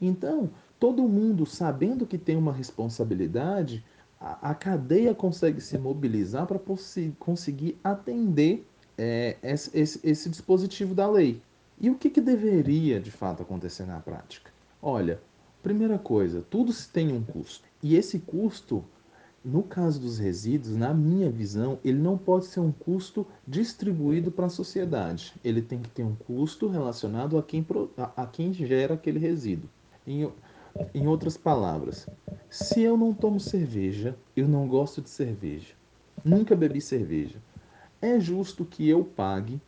[0.00, 3.84] Então, todo mundo sabendo que tem uma responsabilidade,
[4.20, 6.60] a, a cadeia consegue se mobilizar para
[7.18, 8.66] conseguir atender
[8.96, 11.40] é, esse, esse, esse, dispositivo da lei.
[11.80, 14.50] E o que, que deveria de fato acontecer na prática?
[14.82, 15.20] Olha,
[15.62, 17.64] primeira coisa, tudo se tem um custo.
[17.82, 18.84] E esse custo,
[19.44, 24.46] no caso dos resíduos, na minha visão, ele não pode ser um custo distribuído para
[24.46, 25.34] a sociedade.
[25.44, 27.64] Ele tem que ter um custo relacionado a quem,
[28.16, 29.68] a, quem gera aquele resíduo.
[30.06, 30.30] Em,
[30.94, 32.06] em outras palavras,
[32.48, 35.74] se eu não tomo cerveja, eu não gosto de cerveja,
[36.24, 37.36] nunca bebi cerveja,
[38.00, 39.60] é justo que eu pague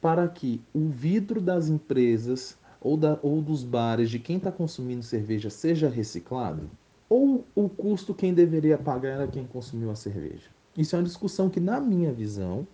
[0.00, 5.02] para que o vidro das empresas ou, da, ou dos bares de quem está consumindo
[5.02, 6.70] cerveja seja reciclado?
[7.08, 10.50] Ou o custo quem deveria pagar era quem consumiu a cerveja?
[10.76, 12.66] Isso é uma discussão que, na minha visão,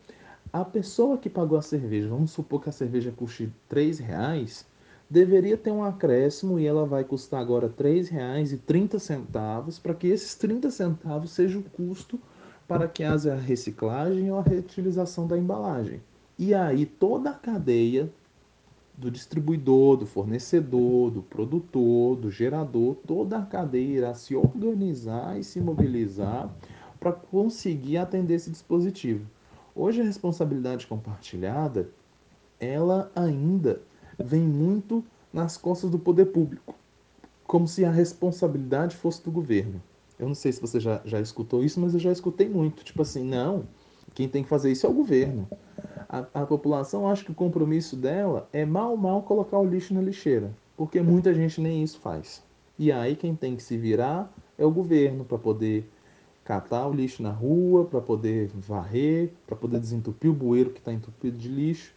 [0.53, 4.67] a pessoa que pagou a cerveja, vamos supor que a cerveja custe R$ reais,
[5.09, 10.71] deveria ter um acréscimo e ela vai custar agora R$ 3,30 para que esses 30
[10.71, 12.19] centavos seja o custo
[12.67, 16.01] para que haja a reciclagem ou a reutilização da embalagem.
[16.39, 18.11] E aí toda a cadeia
[19.01, 25.43] do distribuidor, do fornecedor, do produtor, do gerador, toda a cadeia irá se organizar e
[25.43, 26.55] se mobilizar
[27.01, 29.27] para conseguir atender esse dispositivo.
[29.75, 31.89] Hoje a responsabilidade compartilhada,
[32.61, 33.81] ela ainda
[34.19, 36.75] vem muito nas costas do poder público,
[37.45, 39.83] como se a responsabilidade fosse do governo.
[40.19, 42.85] Eu não sei se você já, já escutou isso, mas eu já escutei muito.
[42.85, 43.65] Tipo assim, não,
[44.13, 45.49] quem tem que fazer isso é o governo.
[46.13, 50.53] A, população acha que o compromisso dela é mal, mal colocar o lixo na lixeira,
[50.77, 52.43] porque muita gente nem isso faz.
[52.77, 55.89] E aí quem tem que se virar é o governo para poder
[56.43, 60.93] catar o lixo na rua, para poder varrer, para poder desentupir o bueiro que está
[60.93, 61.95] entupido de lixo.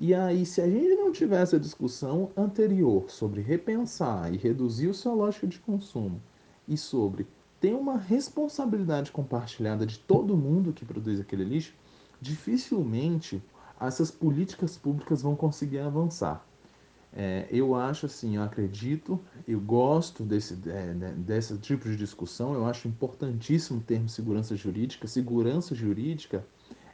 [0.00, 4.94] E aí, se a gente não tivesse a discussão anterior sobre repensar e reduzir o
[4.94, 6.20] seu lógica de consumo
[6.66, 7.28] e sobre
[7.60, 11.72] tem uma responsabilidade compartilhada de todo mundo que produz aquele lixo,
[12.20, 13.40] dificilmente
[13.88, 16.44] essas políticas públicas vão conseguir avançar.
[17.14, 22.54] É, eu acho assim, eu acredito, eu gosto desse, é, né, desse tipo de discussão,
[22.54, 25.06] eu acho importantíssimo o termo segurança jurídica.
[25.06, 26.44] Segurança jurídica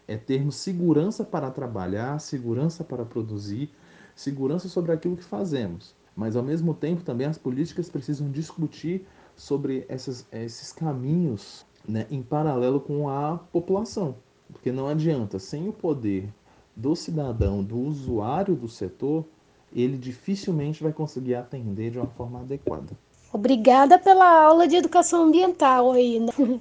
[0.08, 3.70] é termos segurança para trabalhar, segurança para produzir,
[4.16, 5.94] segurança sobre aquilo que fazemos.
[6.16, 12.22] Mas, ao mesmo tempo, também as políticas precisam discutir sobre essas, esses caminhos né, em
[12.22, 14.16] paralelo com a população.
[14.52, 16.32] Porque não adianta, sem o poder
[16.78, 19.24] do cidadão, do usuário do setor,
[19.74, 22.96] ele dificilmente vai conseguir atender de uma forma adequada.
[23.32, 26.20] Obrigada pela aula de educação ambiental aí.
[26.20, 26.32] Né?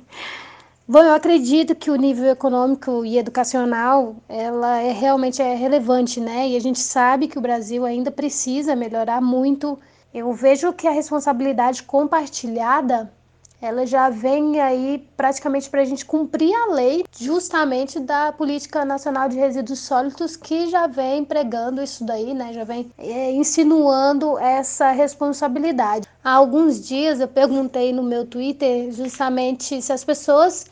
[0.89, 6.49] Bom, eu acredito que o nível econômico e educacional, ela é realmente é relevante, né?
[6.49, 9.77] E a gente sabe que o Brasil ainda precisa melhorar muito.
[10.13, 13.11] Eu vejo que a responsabilidade compartilhada
[13.61, 19.27] ela já vem aí praticamente para a gente cumprir a lei justamente da Política Nacional
[19.27, 22.53] de Resíduos Sólidos, que já vem pregando isso daí, né?
[22.53, 26.07] Já vem é, insinuando essa responsabilidade.
[26.23, 30.65] Há alguns dias eu perguntei no meu Twitter justamente se as pessoas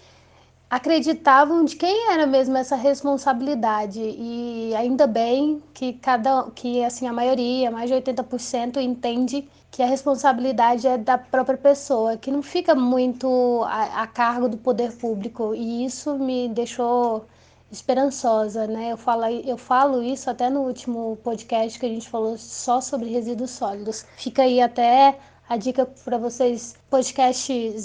[0.69, 7.13] acreditavam de quem era mesmo essa responsabilidade e ainda bem que cada que assim a
[7.13, 12.73] maioria, mais de 80% entende que a responsabilidade é da própria pessoa, que não fica
[12.73, 17.25] muito a, a cargo do poder público e isso me deixou
[17.69, 18.93] esperançosa, né?
[18.93, 23.09] Eu falo, eu falo isso até no último podcast que a gente falou só sobre
[23.09, 24.05] resíduos sólidos.
[24.15, 25.19] Fica aí até
[25.49, 27.75] a dica para vocês, podcast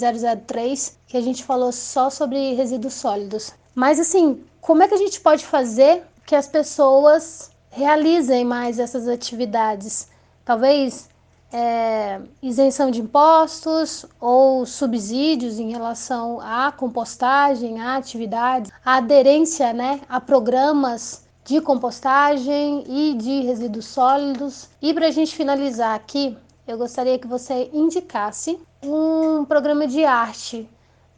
[0.47, 3.53] 003, que a gente falou só sobre resíduos sólidos.
[3.75, 9.09] Mas assim, como é que a gente pode fazer que as pessoas realizem mais essas
[9.09, 10.07] atividades?
[10.45, 11.10] Talvez
[11.51, 20.01] é, isenção de impostos ou subsídios em relação à compostagem, à atividade, a aderência né,
[20.07, 24.69] a programas de compostagem e de resíduos sólidos.
[24.81, 26.37] E para a gente finalizar aqui,
[26.67, 30.69] eu gostaria que você indicasse um programa de arte.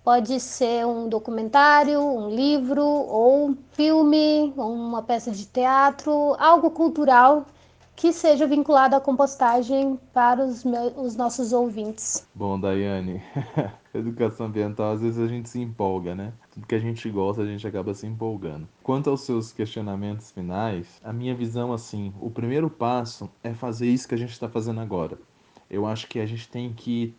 [0.03, 6.71] Pode ser um documentário, um livro, ou um filme, ou uma peça de teatro, algo
[6.71, 7.45] cultural
[7.95, 12.27] que seja vinculado à compostagem para os, meus, os nossos ouvintes.
[12.33, 13.21] Bom, Daiane,
[13.93, 16.33] educação ambiental, às vezes a gente se empolga, né?
[16.51, 18.67] Tudo que a gente gosta, a gente acaba se empolgando.
[18.81, 24.07] Quanto aos seus questionamentos finais, a minha visão, assim, o primeiro passo é fazer isso
[24.07, 25.17] que a gente está fazendo agora
[25.73, 27.15] eu acho que a gente tem que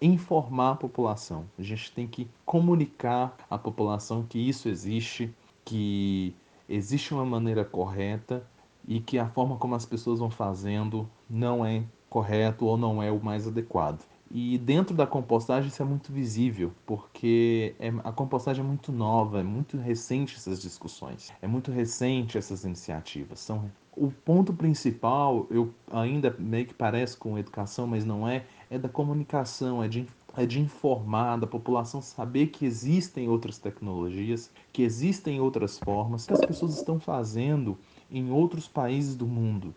[0.00, 5.30] informar a população, a gente tem que comunicar à população que isso existe,
[5.62, 6.34] que
[6.66, 8.46] existe uma maneira correta
[8.88, 13.12] e que a forma como as pessoas vão fazendo não é correto ou não é
[13.12, 14.02] o mais adequado.
[14.30, 19.40] E dentro da compostagem isso é muito visível, porque é, a compostagem é muito nova,
[19.40, 25.74] é muito recente essas discussões, é muito recente essas iniciativas, são o ponto principal, eu
[25.90, 30.46] ainda meio que parece com educação, mas não é, é da comunicação, é de, é
[30.46, 36.40] de informar, da população saber que existem outras tecnologias, que existem outras formas, que as
[36.40, 37.76] pessoas estão fazendo
[38.10, 39.74] em outros países do mundo.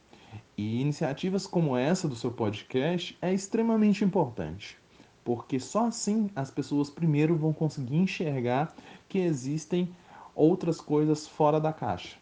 [0.57, 4.77] E iniciativas como essa do seu podcast é extremamente importante,
[5.23, 8.73] porque só assim as pessoas primeiro vão conseguir enxergar
[9.09, 9.89] que existem
[10.33, 12.21] outras coisas fora da caixa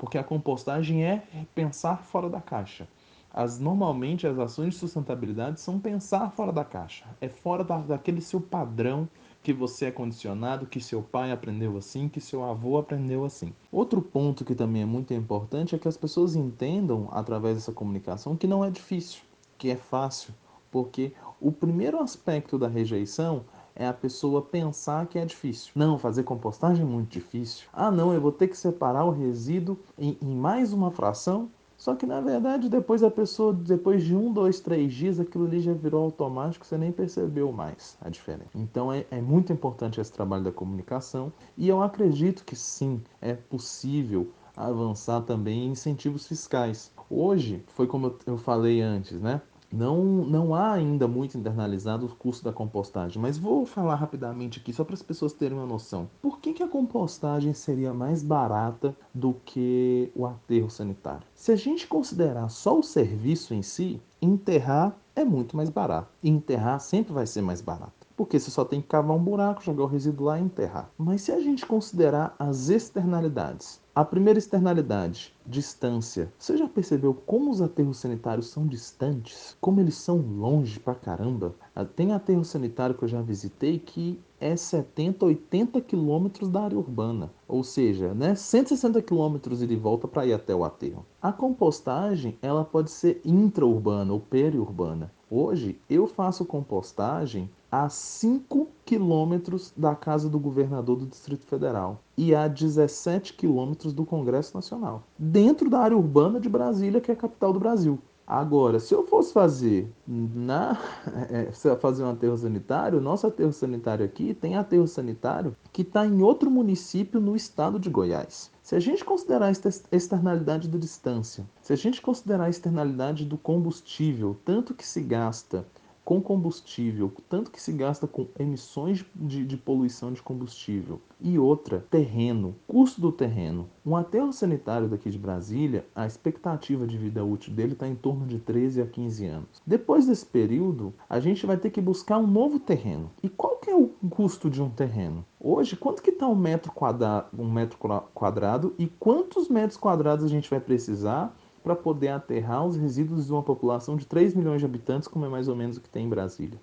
[0.00, 1.22] porque a compostagem é
[1.54, 2.88] pensar fora da caixa.
[3.32, 8.22] As, normalmente as ações de sustentabilidade são pensar fora da caixa, é fora da, daquele
[8.22, 9.06] seu padrão
[9.42, 13.52] que você é condicionado, que seu pai aprendeu assim, que seu avô aprendeu assim.
[13.72, 18.36] Outro ponto que também é muito importante é que as pessoas entendam através dessa comunicação
[18.36, 19.22] que não é difícil,
[19.56, 20.34] que é fácil,
[20.70, 25.72] porque o primeiro aspecto da rejeição é a pessoa pensar que é difícil.
[25.74, 27.66] Não, fazer compostagem é muito difícil.
[27.72, 31.50] Ah, não, eu vou ter que separar o resíduo em, em mais uma fração.
[31.80, 35.62] Só que na verdade, depois a pessoa, depois de um, dois, três dias, aquilo ali
[35.62, 38.50] já virou automático, você nem percebeu mais a diferença.
[38.54, 43.32] Então é, é muito importante esse trabalho da comunicação e eu acredito que sim, é
[43.32, 46.92] possível avançar também em incentivos fiscais.
[47.08, 49.40] Hoje, foi como eu falei antes, né?
[49.72, 54.72] Não, não há ainda muito internalizado o custo da compostagem, mas vou falar rapidamente aqui
[54.72, 56.10] só para as pessoas terem uma noção.
[56.20, 61.26] Por que, que a compostagem seria mais barata do que o aterro sanitário?
[61.34, 66.08] Se a gente considerar só o serviço em si, enterrar é muito mais barato.
[66.22, 69.84] Enterrar sempre vai ser mais barato porque você só tem que cavar um buraco, jogar
[69.84, 70.90] o resíduo lá e enterrar.
[70.98, 76.30] Mas se a gente considerar as externalidades, a primeira externalidade, distância.
[76.38, 79.56] Você já percebeu como os aterros sanitários são distantes?
[79.58, 81.54] Como eles são longe pra caramba?
[81.74, 86.76] Ah, tem aterro sanitário que eu já visitei que é 70, 80 quilômetros da área
[86.76, 87.30] urbana.
[87.48, 91.06] Ou seja, né, 160 quilômetros de volta para ir até o aterro.
[91.22, 95.10] A compostagem ela pode ser intraurbana ou periurbana.
[95.30, 102.34] Hoje eu faço compostagem a 5 quilômetros da casa do governador do Distrito Federal e
[102.34, 107.16] a 17 quilômetros do Congresso Nacional, dentro da área urbana de Brasília, que é a
[107.16, 107.98] capital do Brasil.
[108.30, 110.78] Agora, se eu fosse fazer na
[111.28, 111.50] é,
[111.80, 116.48] fazer um aterro sanitário, nosso aterro sanitário aqui tem aterro sanitário que está em outro
[116.48, 118.48] município no estado de Goiás.
[118.62, 123.36] Se a gente considerar a externalidade da distância, se a gente considerar a externalidade do
[123.36, 125.66] combustível, tanto que se gasta
[126.10, 131.00] com combustível, tanto que se gasta com emissões de, de poluição de combustível.
[131.20, 133.68] E outra, terreno, custo do terreno.
[133.86, 138.26] Um aterro sanitário daqui de Brasília, a expectativa de vida útil dele está em torno
[138.26, 139.62] de 13 a 15 anos.
[139.64, 143.08] Depois desse período, a gente vai ter que buscar um novo terreno.
[143.22, 145.24] E qual que é o custo de um terreno?
[145.38, 147.78] Hoje, quanto que está um metro, quadrado, um metro
[148.12, 153.32] quadrado e quantos metros quadrados a gente vai precisar para poder aterrar os resíduos de
[153.32, 156.06] uma população de 3 milhões de habitantes, como é mais ou menos o que tem
[156.06, 156.60] em Brasília.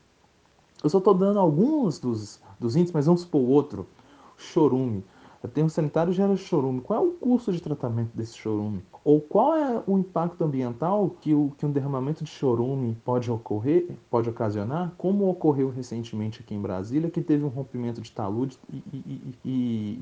[0.84, 3.88] Eu só estou dando alguns dos, dos índices, mas vamos supor outro.
[4.38, 5.04] Chorume.
[5.44, 6.82] Aterro sanitário gera chorume.
[6.82, 8.84] Qual é o custo de tratamento desse chorume?
[9.04, 13.88] Ou qual é o impacto ambiental que, o, que um derramamento de chorume pode ocorrer,
[14.10, 14.94] pode ocasionar?
[14.98, 20.00] Como ocorreu recentemente aqui em Brasília, que teve um rompimento de talude e, e, e,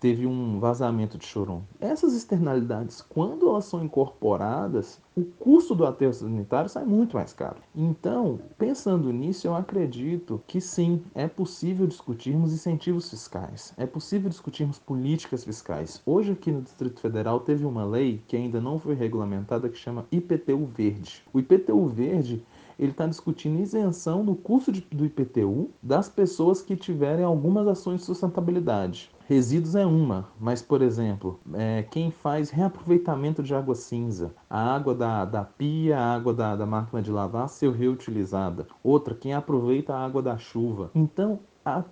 [0.00, 1.62] teve um vazamento de chorume.
[1.78, 7.58] Essas externalidades, quando elas são incorporadas, o custo do aterro sanitário sai muito mais caro.
[7.76, 14.78] Então, pensando nisso, eu acredito que sim, é possível discutirmos incentivos fiscais, é possível discutirmos
[14.78, 16.00] políticas fiscais.
[16.06, 20.06] Hoje aqui no Distrito Federal teve uma lei que ainda não foi regulamentada que chama
[20.10, 21.22] IPTU Verde.
[21.32, 22.42] O IPTU Verde
[22.78, 28.00] ele está discutindo isenção do custo de, do IPTU das pessoas que tiverem algumas ações
[28.00, 29.10] de sustentabilidade.
[29.30, 34.92] Resíduos é uma, mas, por exemplo, é, quem faz reaproveitamento de água cinza, a água
[34.92, 38.66] da, da pia, a água da, da máquina de lavar ser reutilizada.
[38.82, 40.90] Outra, quem aproveita a água da chuva.
[40.96, 41.38] Então,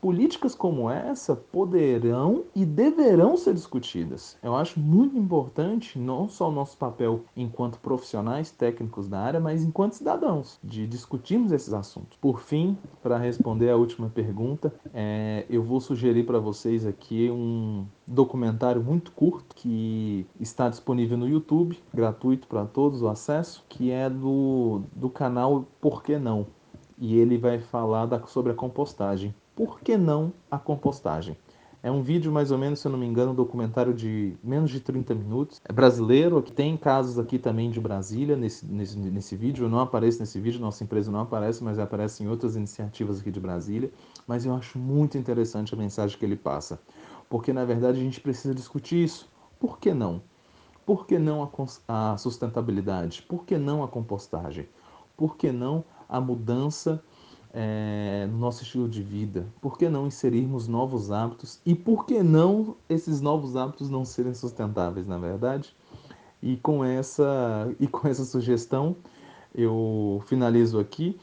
[0.01, 4.37] políticas como essa poderão e deverão ser discutidas.
[4.43, 9.63] Eu acho muito importante não só o nosso papel enquanto profissionais técnicos da área, mas
[9.63, 12.19] enquanto cidadãos, de discutirmos esses assuntos.
[12.21, 17.87] Por fim, para responder a última pergunta, é, eu vou sugerir para vocês aqui um
[18.07, 24.09] documentário muito curto que está disponível no YouTube, gratuito para todos o acesso, que é
[24.09, 26.47] do, do canal Por que Não?
[27.01, 31.37] E ele vai falar da, sobre a compostagem por que não a compostagem?
[31.83, 34.71] É um vídeo, mais ou menos, se eu não me engano, um documentário de menos
[34.71, 35.61] de 30 minutos.
[35.69, 39.65] É brasileiro, tem casos aqui também de Brasília nesse, nesse, nesse vídeo.
[39.65, 43.33] Eu não apareço nesse vídeo, nossa empresa não aparece, mas aparece em outras iniciativas aqui
[43.33, 43.91] de Brasília.
[44.29, 46.81] Mas eu acho muito interessante a mensagem que ele passa.
[47.29, 49.29] Porque, na verdade, a gente precisa discutir isso.
[49.59, 50.23] Por que não?
[50.87, 51.43] Por que não
[51.89, 53.23] a, a sustentabilidade?
[53.23, 54.69] Por que não a compostagem?
[55.17, 57.03] Por que não a mudança
[57.53, 59.47] é, no nosso estilo de vida?
[59.61, 61.61] Por que não inserirmos novos hábitos?
[61.65, 65.75] E por que não esses novos hábitos não serem sustentáveis, na verdade?
[66.43, 68.97] E com essa, e com essa sugestão,
[69.55, 71.19] eu finalizo aqui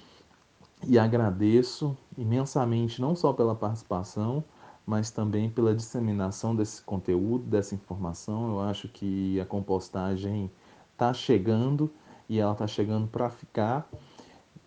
[0.88, 4.44] e agradeço imensamente, não só pela participação,
[4.86, 8.50] mas também pela disseminação desse conteúdo, dessa informação.
[8.50, 10.52] Eu acho que a compostagem
[10.92, 11.90] está chegando
[12.30, 13.90] e ela está chegando para ficar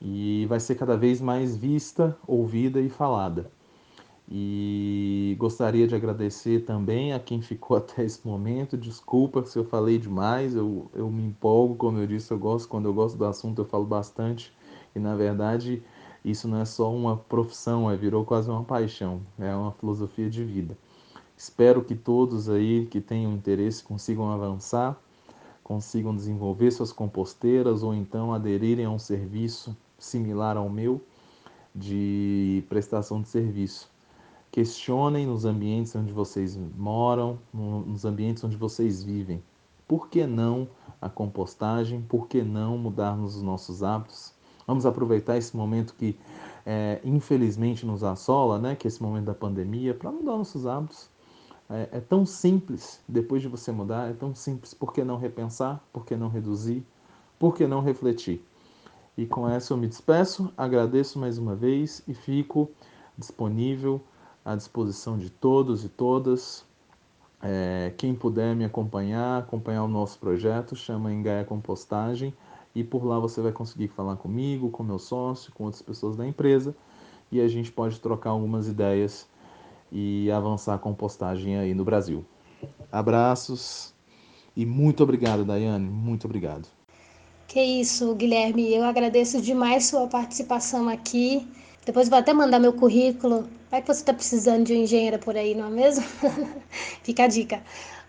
[0.00, 3.50] e vai ser cada vez mais vista, ouvida e falada.
[4.30, 8.76] E gostaria de agradecer também a quem ficou até esse momento.
[8.76, 12.86] Desculpa se eu falei demais, eu, eu me empolgo, como eu disse, eu gosto, quando
[12.86, 14.52] eu gosto do assunto eu falo bastante.
[14.94, 15.82] E na verdade,
[16.24, 20.44] isso não é só uma profissão, é virou quase uma paixão, é uma filosofia de
[20.44, 20.76] vida.
[21.36, 25.00] Espero que todos aí que tenham interesse consigam avançar,
[25.62, 31.00] consigam desenvolver suas composteiras ou então aderirem a um serviço similar ao meu
[31.74, 33.90] de prestação de serviço.
[34.50, 39.42] Questionem nos ambientes onde vocês moram, nos ambientes onde vocês vivem.
[39.86, 40.68] Por que não
[41.00, 42.02] a compostagem?
[42.02, 44.32] Por que não mudarmos os nossos hábitos?
[44.66, 46.18] Vamos aproveitar esse momento que
[46.66, 48.76] é, infelizmente nos assola, né?
[48.76, 51.08] que é esse momento da pandemia, para mudar nossos hábitos.
[51.70, 54.74] É, é tão simples, depois de você mudar, é tão simples.
[54.74, 55.82] Por que não repensar?
[55.92, 56.84] Por que não reduzir?
[57.38, 58.44] Por que não refletir?
[59.18, 62.70] E com essa eu me despeço, agradeço mais uma vez e fico
[63.18, 64.00] disponível
[64.44, 66.64] à disposição de todos e todas.
[67.42, 72.32] É, quem puder me acompanhar, acompanhar o nosso projeto, chama Engaia Compostagem
[72.72, 76.24] e por lá você vai conseguir falar comigo, com meu sócio, com outras pessoas da
[76.24, 76.72] empresa
[77.32, 79.28] e a gente pode trocar algumas ideias
[79.90, 82.24] e avançar a compostagem aí no Brasil.
[82.92, 83.92] Abraços
[84.54, 86.77] e muito obrigado, Daiane, muito obrigado.
[87.48, 88.74] Que isso, Guilherme.
[88.74, 91.48] Eu agradeço demais sua participação aqui.
[91.84, 93.48] Depois vou até mandar meu currículo.
[93.70, 96.04] Vai que você está precisando de um engenheiro por aí, não é mesmo?
[97.02, 97.62] Fica a dica.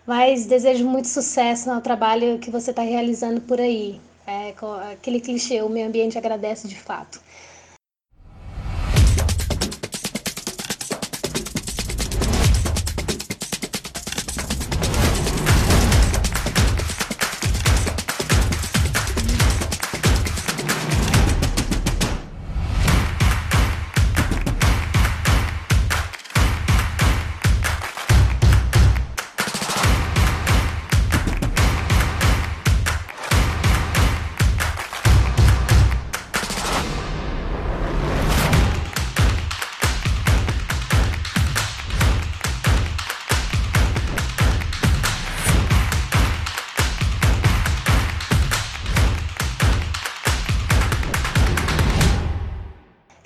[0.06, 3.98] Mas desejo muito sucesso no trabalho que você está realizando por aí.
[4.26, 4.54] É,
[4.92, 7.18] aquele clichê, o meio ambiente agradece de fato.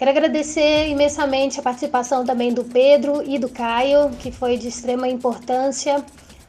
[0.04, 5.08] Quero agradecer imensamente a participação também do Pedro e do Caio, que foi de extrema
[5.08, 6.04] importância.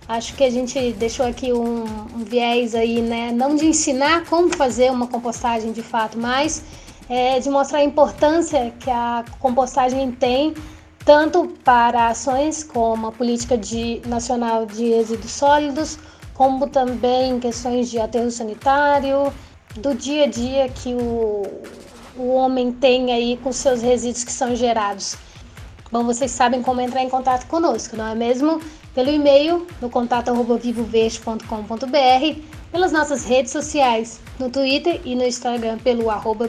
[0.09, 3.31] Acho que a gente deixou aqui um, um viés aí, né?
[3.31, 6.65] Não de ensinar como fazer uma compostagem de fato, mas
[7.07, 10.53] é, de mostrar a importância que a compostagem tem
[11.05, 15.97] tanto para ações como a política de, nacional de resíduos sólidos,
[16.33, 19.31] como também questões de aterro sanitário,
[19.77, 21.43] do dia a dia que o,
[22.17, 25.17] o homem tem aí com seus resíduos que são gerados.
[25.91, 28.59] Bom, vocês sabem como entrar em contato conosco, não é mesmo?
[28.93, 32.39] Pelo e-mail no contato@vivoverde.com.br,
[32.71, 36.47] pelas nossas redes sociais, no Twitter e no Instagram pelo arroba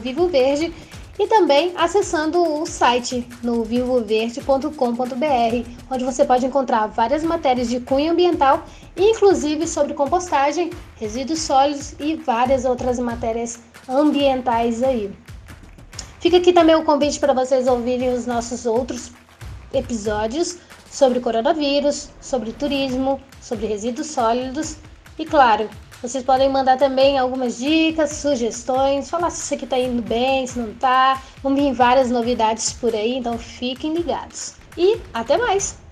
[1.19, 8.11] e também acessando o site no vivoverde.com.br, onde você pode encontrar várias matérias de cunho
[8.11, 8.63] ambiental,
[8.95, 15.11] inclusive sobre compostagem, resíduos sólidos e várias outras matérias ambientais aí.
[16.19, 19.11] Fica aqui também o convite para vocês ouvirem os nossos outros
[19.73, 20.57] episódios
[20.89, 24.77] sobre coronavírus, sobre turismo, sobre resíduos sólidos
[25.19, 25.69] e, claro,
[26.01, 30.59] vocês podem mandar também algumas dicas, sugestões, falar se isso aqui está indo bem, se
[30.59, 31.21] não está.
[31.41, 34.53] Vão vir várias novidades por aí, então fiquem ligados.
[34.77, 35.86] E até mais!